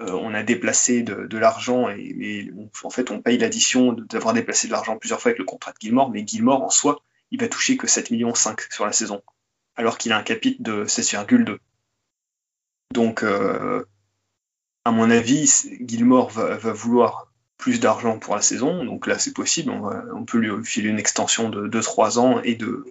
Euh, 0.00 0.10
on 0.12 0.34
a 0.34 0.42
déplacé 0.42 1.02
de, 1.02 1.26
de 1.26 1.38
l'argent 1.38 1.88
et, 1.88 2.00
et 2.20 2.50
on- 2.56 2.70
en 2.86 2.90
fait 2.90 3.10
on 3.10 3.22
paye 3.22 3.38
l'addition 3.38 3.92
d'avoir 3.92 4.34
déplacé 4.34 4.66
de 4.66 4.72
l'argent 4.72 4.98
plusieurs 4.98 5.20
fois 5.20 5.30
avec 5.30 5.38
le 5.38 5.44
contrat 5.44 5.72
de 5.72 5.76
Gilmore, 5.80 6.10
mais 6.10 6.26
Gilmore 6.26 6.62
en 6.62 6.70
soi, 6.70 7.02
il 7.30 7.40
va 7.40 7.48
toucher 7.48 7.76
que 7.76 7.86
7 7.86 8.10
millions 8.10 8.34
5 8.34 8.60
sur 8.72 8.84
la 8.84 8.92
saison, 8.92 9.22
alors 9.76 9.98
qu'il 9.98 10.12
a 10.12 10.18
un 10.18 10.22
capite 10.22 10.62
de 10.62 10.84
16,2. 10.84 11.58
Donc 12.92 13.22
euh, 13.22 13.84
à 14.84 14.90
mon 14.90 15.10
avis, 15.10 15.68
Gilmore 15.80 16.30
va, 16.30 16.56
vouloir 16.72 17.32
plus 17.58 17.80
d'argent 17.80 18.18
pour 18.18 18.36
la 18.36 18.42
saison, 18.42 18.84
donc 18.84 19.06
là 19.06 19.18
c'est 19.18 19.32
possible, 19.32 19.70
on, 19.70 20.24
peut 20.24 20.38
lui 20.38 20.64
filer 20.64 20.90
une 20.90 20.98
extension 20.98 21.48
de 21.48 21.68
2-3 21.68 22.18
ans 22.18 22.40
et 22.42 22.54
de 22.54 22.84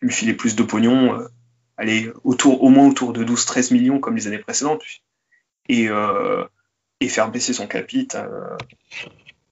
lui 0.00 0.12
filer 0.12 0.34
plus 0.34 0.56
de 0.56 0.62
pognon, 0.62 1.20
euh, 1.20 1.28
aller 1.76 2.10
autour, 2.24 2.62
au 2.62 2.68
moins 2.68 2.88
autour 2.88 3.12
de 3.12 3.24
12-13 3.24 3.72
millions 3.72 4.00
comme 4.00 4.16
les 4.16 4.26
années 4.26 4.38
précédentes, 4.38 4.82
et, 5.68 5.88
euh, 5.88 6.44
et 7.00 7.08
faire 7.08 7.30
baisser 7.30 7.52
son 7.52 7.66
capite 7.66 8.16
euh, 8.16 8.56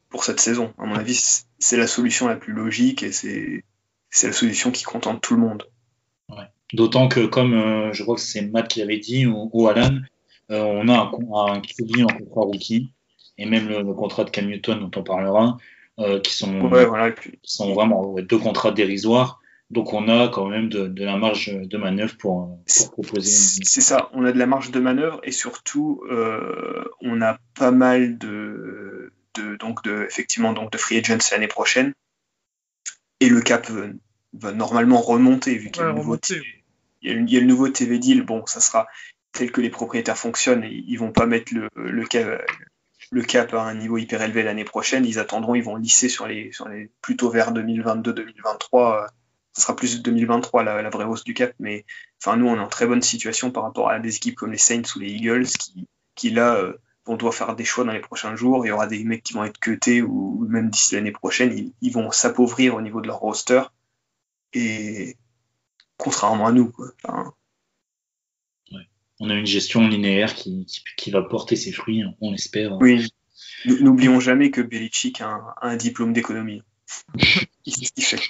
pour 0.09 0.25
cette 0.25 0.41
saison. 0.41 0.75
À 0.79 0.87
mon 0.87 0.97
avis, 0.97 1.45
c'est- 1.59 1.77
la 1.77 1.87
solution 1.87 2.27
la 2.27 2.37
plus 2.37 2.53
logique 2.53 3.03
et 3.03 3.13
c'est 3.13 3.63
la 4.23 4.33
solution 4.33 4.71
qui 4.71 4.83
contente 4.85 5.21
tout 5.23 5.35
le 5.35 5.41
monde. 5.41 5.65
D'autant 6.73 7.09
que, 7.09 7.27
comme 7.27 7.55
euh, 7.55 7.93
je 7.93 8.03
crois 8.03 8.15
que 8.17 8.21
c'est 8.21 8.43
Matt 8.43 8.69
qui 8.69 8.81
l'avait 8.81 8.99
dit, 8.99 9.27
ou, 9.27 9.49
ou 9.53 9.69
Alan, 9.69 9.97
euh, 10.51 10.63
on 10.63 10.89
a 10.89 10.95
un, 10.95 11.53
un 11.55 11.61
QB 11.61 12.03
en 12.03 12.07
contrat 12.19 12.43
rookie, 12.43 12.91
et 13.39 13.47
même 13.47 13.69
le, 13.69 13.83
le 13.83 13.95
contrat 13.95 14.25
de 14.25 14.31
Cam 14.31 14.47
Newton 14.47 14.81
dont 14.81 14.91
on 15.01 15.03
parlera, 15.03 15.57
euh, 15.99 16.21
qui, 16.21 16.33
sont, 16.35 16.61
Ouais, 16.61 16.85
voilà, 16.85 17.13
qui 17.13 17.39
sont 17.43 17.73
vraiment 17.75 18.07
ouais, 18.07 18.23
deux 18.23 18.39
contrats 18.39 18.71
dérisoires. 18.71 19.41
Donc 19.71 19.93
on 19.93 20.09
a 20.09 20.29
quand 20.29 20.47
même 20.47 20.71
de, 20.71 20.87
de 20.87 21.05
la 21.05 21.19
marge 21.19 21.53
de 21.53 21.77
manœuvre 21.77 22.17
pour, 22.17 22.59
pour 22.79 22.91
proposer. 22.93 23.31
C'est 23.31 23.83
ça, 23.83 24.09
on 24.15 24.25
a 24.25 24.33
de 24.33 24.39
la 24.39 24.47
marge 24.47 24.71
de 24.71 24.81
manœuvre 24.81 25.21
et 25.25 25.33
surtout 25.33 26.03
euh, 26.11 26.85
on 27.03 27.21
a 27.21 27.39
pas 27.55 27.71
mal 27.71 28.17
de, 28.17 29.13
de 29.35 29.57
donc 29.57 29.85
de 29.85 30.05
effectivement 30.05 30.55
donc 30.55 30.73
de 30.73 30.79
free 30.79 30.97
agents 30.99 31.19
l'année 31.33 31.49
prochaine 31.49 31.93
et 33.21 33.29
le 33.29 33.43
cap 33.43 33.71
va 34.33 34.53
normalement 34.53 35.03
remonter 35.03 35.59
vu 35.59 35.71
qu'il 35.71 35.83
y 35.83 35.85
a, 35.85 35.89
Ouais, 35.89 35.93
le 35.93 35.99
nouveau 35.99 36.13
remonter. 36.13 36.41
Il 37.03 37.31
y 37.31 37.37
a 37.37 37.41
le- 37.41 37.47
nouveau 37.47 37.69
TV 37.69 37.99
deal. 37.99 38.23
Bon, 38.23 38.45
ça 38.47 38.61
sera 38.61 38.87
tel 39.33 39.53
que 39.53 39.61
les 39.61 39.71
propriétaires 39.71 40.19
fonctionnent. 40.19 40.65
Ils, 40.65 40.85
ils 40.89 40.97
vont 40.99 41.13
pas 41.13 41.27
mettre 41.27 41.53
le, 41.55 42.05
cap 43.23 43.55
à 43.55 43.63
un 43.63 43.75
niveau 43.75 43.99
hyper 43.99 44.23
élevé 44.23 44.43
l'année 44.43 44.65
prochaine. 44.65 45.05
Ils 45.05 45.19
attendront, 45.19 45.55
ils 45.55 45.63
vont 45.63 45.77
lisser 45.77 46.09
sur 46.09 46.27
les 46.27 46.51
plutôt 47.03 47.31
vers 47.31 47.53
2022-2023. 47.53 49.05
euh, 49.05 49.07
Ce 49.55 49.63
sera 49.63 49.77
plus 49.77 50.03
2023 50.03 50.63
la, 50.65 50.91
vraie 50.91 51.05
hausse 51.05 51.25
du 51.25 51.35
cap, 51.35 51.53
mais 51.59 51.85
enfin 52.23 52.37
nous 52.37 52.47
on 52.47 52.57
est 52.57 52.61
en 52.61 52.69
très 52.69 52.87
bonne 52.87 53.03
situation 53.03 53.51
par 53.51 53.63
rapport 53.65 53.91
à 53.91 53.99
des 53.99 54.17
équipes 54.17 54.37
comme 54.37 54.53
les 54.53 54.59
Saints 54.59 54.83
ou 54.97 55.01
les 55.01 55.11
Eagles 55.11 55.47
qui, 56.15 56.31
là 56.31 56.55
euh, 56.57 56.75
vont 57.07 57.17
devoir 57.17 57.35
faire 57.35 57.55
des 57.57 57.65
choix 57.65 57.85
dans 57.85 57.93
les 57.93 58.01
prochains 58.01 58.37
jours. 58.37 58.65
Il 58.67 58.69
y 58.69 58.73
aura 58.73 58.87
des 58.87 59.03
mecs 59.05 59.23
qui 59.23 59.33
vont 59.35 59.45
être 59.45 59.59
cutés 59.59 60.03
ou 60.03 60.47
même 60.49 60.71
d'ici 60.71 60.95
l'année 60.95 61.13
prochaine, 61.13 61.57
ils, 61.57 61.73
ils 61.81 61.93
vont 61.93 62.11
s'appauvrir 62.11 62.75
au 62.75 62.81
niveau 62.83 63.01
de 63.01 63.07
leur 63.07 63.19
roster. 63.19 63.63
Et 64.53 65.17
contrairement 65.99 66.47
à 66.47 66.53
nous, 66.53 66.71
quoi. 66.71 66.89
Enfin, 67.05 67.35
On 69.21 69.31
a 69.31 69.35
une 69.35 69.47
gestion 69.47 69.87
linéaire 69.87 70.35
qui, 70.35 70.65
qui, 70.67 70.83
qui 70.97 71.11
va 71.11 71.23
porter 71.23 71.57
ses 71.57 71.73
fruits, 71.73 72.05
on 72.21 72.31
l'espère, 72.33 72.77
oui, 72.79 73.09
N'oublions 73.81 74.21
jamais 74.21 74.51
que 74.51 74.61
Belichick 74.61 75.21
a 75.21 75.29
un, 75.29 75.55
a 75.61 75.69
un 75.69 75.77
diplôme 75.77 76.13
d'économie. 76.13 76.63
Il 77.67 77.73
sait 77.75 77.85
ce 77.87 77.93
qu'il 77.93 78.05
fait. 78.05 78.21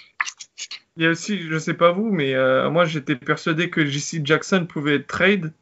Il 0.96 1.04
y 1.04 1.06
a 1.06 1.10
aussi, 1.10 1.40
je 1.42 1.58
sais 1.58 1.74
pas 1.74 1.92
vous, 1.92 2.10
mais 2.10 2.34
euh, 2.34 2.70
moi 2.70 2.84
j'étais 2.86 3.14
persuadé 3.14 3.70
que 3.70 3.84
JC 3.86 4.20
Jackson 4.24 4.66
pouvait 4.66 4.96
être 4.96 5.06
trade 5.06 5.52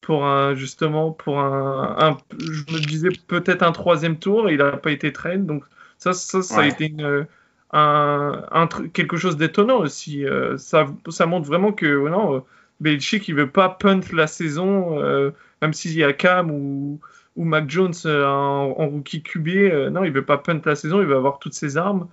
pour 0.00 0.24
un 0.26 0.54
justement 0.54 1.10
pour 1.10 1.40
un, 1.40 1.96
un- 1.98 2.18
je 2.38 2.72
me 2.72 2.78
disais 2.78 3.08
peut-être 3.26 3.62
un 3.62 3.72
troisième 3.72 4.18
tour 4.18 4.48
et 4.48 4.52
il 4.52 4.58
n'a 4.58 4.76
pas 4.76 4.92
été 4.92 5.12
trade 5.12 5.44
donc 5.44 5.64
ça 5.98 6.12
ça, 6.12 6.42
ça 6.42 6.60
a 6.60 6.66
été 6.66 6.86
une, 6.86 7.26
un, 7.72 8.44
un 8.50 8.66
truc- 8.66 8.92
quelque 8.92 9.16
chose 9.16 9.36
d'étonnant 9.36 9.78
aussi 9.78 10.24
Euh, 10.24 10.56
ça 10.58 10.86
ça 11.08 11.26
montre 11.26 11.46
vraiment 11.46 11.72
que 11.72 12.08
non 12.08 12.36
euh, 12.36 12.40
Belichick 12.80 13.28
il 13.28 13.34
veut 13.34 13.50
pas 13.50 13.68
punt 13.68 14.00
la 14.12 14.26
saison 14.26 14.98
euh, 15.02 15.30
même 15.62 15.72
s'il 15.72 15.92
y 15.94 16.02
a 16.04 16.12
Cam 16.12 16.50
ou 16.50 16.98
ou 17.36 17.44
Mac 17.44 17.70
Jones 17.70 17.94
euh, 18.06 18.26
en, 18.26 18.74
en 18.76 18.88
rookie 18.88 19.22
QB 19.22 19.48
euh, 19.48 19.90
non 19.90 20.02
il 20.04 20.12
veut 20.12 20.24
pas 20.24 20.38
punt 20.38 20.60
la 20.64 20.74
saison 20.74 21.00
il 21.00 21.06
veut 21.06 21.16
avoir 21.16 21.38
toutes 21.38 21.54
ses 21.54 21.76
armes 21.76 22.08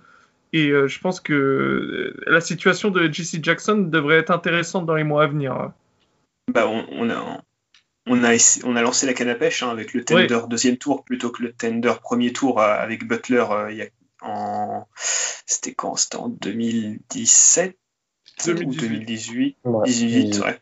et 0.54 0.70
je 0.70 0.98
pense 1.00 1.20
que 1.20 2.14
la 2.26 2.40
situation 2.40 2.90
de 2.90 3.06
JC 3.12 3.42
Jackson 3.44 3.76
devrait 3.90 4.16
être 4.16 4.30
intéressante 4.30 4.86
dans 4.86 4.94
les 4.94 5.04
mois 5.04 5.24
à 5.24 5.26
venir. 5.26 5.72
Bah, 6.50 6.66
on, 6.66 6.86
on 6.90 7.10
a, 7.10 7.42
on, 8.06 8.24
a, 8.24 8.60
on 8.64 8.74
a 8.74 8.80
lancé 8.80 9.04
la 9.06 9.12
canne 9.12 9.28
à 9.28 9.34
pêche 9.34 9.62
hein, 9.62 9.68
avec 9.68 9.92
le 9.92 10.02
tender 10.04 10.38
deuxième 10.48 10.78
tour 10.78 11.04
plutôt 11.04 11.28
que 11.28 11.42
le 11.42 11.52
tender 11.52 11.92
premier 12.02 12.32
tour 12.32 12.62
avec 12.62 13.06
Butler 13.06 13.44
euh, 13.50 13.70
il 13.70 13.76
y 13.76 13.82
a, 13.82 13.86
en. 14.22 14.86
C'était 15.46 15.74
quand? 15.74 15.96
C'était 15.96 16.16
en 16.16 16.28
2017 16.28 17.76
ou 18.40 18.74
2018. 18.74 18.74
2018 18.74 19.56
Ouais. 19.64 19.86
18, 19.86 20.38
ouais. 20.40 20.60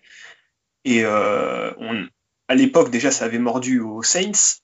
Et 0.84 1.04
euh, 1.04 1.72
on, 1.78 2.06
à 2.48 2.54
l'époque, 2.54 2.90
déjà, 2.90 3.10
ça 3.10 3.24
avait 3.24 3.38
mordu 3.40 3.80
aux 3.80 4.02
Saints, 4.02 4.60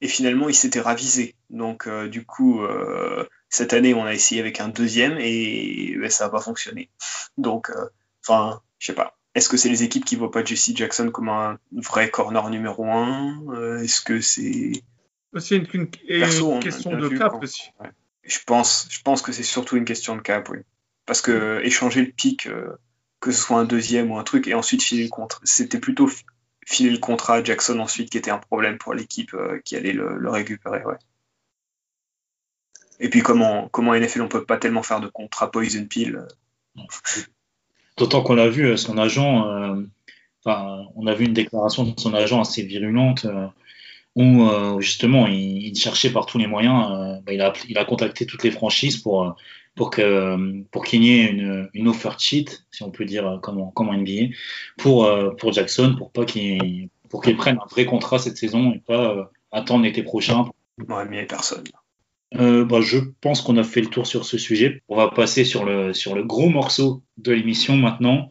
et 0.00 0.08
finalement, 0.08 0.48
il 0.48 0.54
s'était 0.54 0.80
ravisé. 0.80 1.34
Donc, 1.50 1.86
euh, 1.86 2.08
du 2.08 2.24
coup, 2.24 2.62
euh, 2.62 3.26
cette 3.50 3.72
année, 3.74 3.92
on 3.94 4.04
a 4.04 4.14
essayé 4.14 4.40
avec 4.40 4.60
un 4.60 4.68
deuxième, 4.68 5.18
et 5.20 5.94
ben, 5.98 6.10
ça 6.10 6.24
n'a 6.24 6.30
pas 6.30 6.40
fonctionné. 6.40 6.88
Donc, 7.36 7.70
euh, 7.70 7.88
enfin, 8.26 8.62
je 8.78 8.86
sais 8.86 8.94
pas. 8.94 9.18
Est-ce 9.34 9.50
que 9.50 9.58
c'est 9.58 9.68
les 9.68 9.82
équipes 9.82 10.06
qui 10.06 10.14
ne 10.14 10.20
voient 10.20 10.30
pas 10.30 10.42
Jesse 10.42 10.74
Jackson 10.74 11.10
comme 11.10 11.28
un 11.28 11.58
vrai 11.72 12.10
corner 12.10 12.48
numéro 12.48 12.86
un? 12.86 13.42
Euh, 13.50 13.82
Est-ce 13.82 14.00
que 14.00 14.22
c'est. 14.22 14.72
Aussi 15.34 15.56
une, 15.56 15.66
une- 15.74 15.90
et 16.08 16.20
Perso, 16.20 16.48
on 16.52 16.52
une 16.54 16.58
a 16.58 16.62
question 16.62 16.96
de 16.96 17.08
cap 17.10 17.34
aussi. 17.42 17.64
Ouais. 17.80 17.90
Je 18.26 18.38
pense, 18.44 18.88
je 18.90 19.00
pense 19.02 19.22
que 19.22 19.32
c'est 19.32 19.42
surtout 19.42 19.76
une 19.76 19.84
question 19.84 20.16
de 20.16 20.20
cap, 20.20 20.48
oui. 20.48 20.58
Parce 21.06 21.20
que 21.20 21.60
échanger 21.62 22.04
le 22.04 22.10
pic, 22.10 22.46
euh, 22.46 22.76
que 23.20 23.30
ce 23.30 23.40
soit 23.40 23.58
un 23.58 23.64
deuxième 23.64 24.10
ou 24.10 24.18
un 24.18 24.24
truc, 24.24 24.48
et 24.48 24.54
ensuite 24.54 24.82
filer 24.82 25.04
le 25.04 25.08
contrat, 25.08 25.40
c'était 25.44 25.78
plutôt 25.78 26.10
filer 26.66 26.90
le 26.90 26.98
contrat 26.98 27.36
à 27.36 27.44
Jackson 27.44 27.78
ensuite 27.78 28.10
qui 28.10 28.18
était 28.18 28.32
un 28.32 28.38
problème 28.38 28.78
pour 28.78 28.92
l'équipe 28.92 29.32
euh, 29.34 29.60
qui 29.64 29.76
allait 29.76 29.92
le, 29.92 30.28
récupérer, 30.28 30.84
ouais. 30.84 30.96
Et 32.98 33.08
puis 33.08 33.22
comment, 33.22 33.68
comment 33.68 33.94
NFL 33.94 34.22
on 34.22 34.28
peut 34.28 34.44
pas 34.44 34.56
tellement 34.56 34.82
faire 34.82 35.00
de 35.00 35.08
contrat 35.08 35.50
poison 35.50 35.84
pill. 35.86 36.16
euh, 36.16 36.82
D'autant 37.96 38.22
qu'on 38.22 38.38
a 38.38 38.48
vu 38.48 38.76
son 38.76 38.98
agent, 38.98 39.86
enfin, 40.44 40.84
on 40.96 41.06
a 41.06 41.14
vu 41.14 41.24
une 41.24 41.32
déclaration 41.32 41.84
de 41.84 41.98
son 41.98 42.12
agent 42.12 42.40
assez 42.40 42.62
virulente 42.62 43.26
où 44.16 44.44
euh, 44.48 44.80
justement 44.80 45.28
il, 45.28 45.66
il 45.68 45.76
cherchait 45.76 46.10
par 46.12 46.26
tous 46.26 46.38
les 46.38 46.48
moyens, 46.48 46.90
euh, 46.92 47.20
bah, 47.26 47.32
il, 47.34 47.40
a, 47.42 47.52
il 47.68 47.78
a 47.78 47.84
contacté 47.84 48.26
toutes 48.26 48.44
les 48.44 48.50
franchises 48.52 48.98
pour, 48.98 49.24
euh, 49.24 49.30
pour 49.76 49.90
que 49.90 50.62
pour 50.72 50.84
qu'il 50.84 51.04
y 51.04 51.10
ait 51.20 51.26
une, 51.30 51.70
une 51.74 51.88
offer 51.88 52.10
sheet, 52.18 52.46
si 52.72 52.82
on 52.82 52.90
peut 52.90 53.04
dire 53.04 53.26
euh, 53.28 53.38
comme, 53.38 53.60
en- 53.60 53.70
comme 53.70 53.88
en 53.90 53.94
NBA, 53.94 54.34
pour, 54.78 55.04
euh, 55.06 55.30
pour 55.38 55.52
Jackson, 55.52 55.94
pour 55.98 56.12
pas 56.12 56.24
qu'il 56.24 56.88
pour 57.10 57.22
qu'il 57.22 57.36
prenne 57.36 57.58
un 57.62 57.66
vrai 57.70 57.84
contrat 57.86 58.18
cette 58.18 58.36
saison 58.38 58.72
et 58.72 58.80
pas 58.80 59.12
euh, 59.16 59.24
attendre 59.52 59.84
l'été 59.84 60.02
prochain 60.02 60.46
Ouais, 60.88 61.04
mais 61.06 61.26
personne. 61.26 61.64
euh, 62.34 62.64
bah, 62.64 62.80
je 62.80 62.98
pense 63.20 63.40
qu'on 63.42 63.56
a 63.56 63.64
fait 63.64 63.80
le 63.80 63.88
tour 63.88 64.06
sur 64.06 64.24
ce 64.24 64.38
sujet. 64.38 64.82
On 64.88 64.96
va 64.96 65.08
passer 65.10 65.44
sur 65.44 65.64
le, 65.64 65.92
sur 65.94 66.14
le 66.14 66.24
gros 66.24 66.48
morceau 66.48 67.02
de 67.18 67.32
l'émission 67.32 67.76
maintenant. 67.76 68.24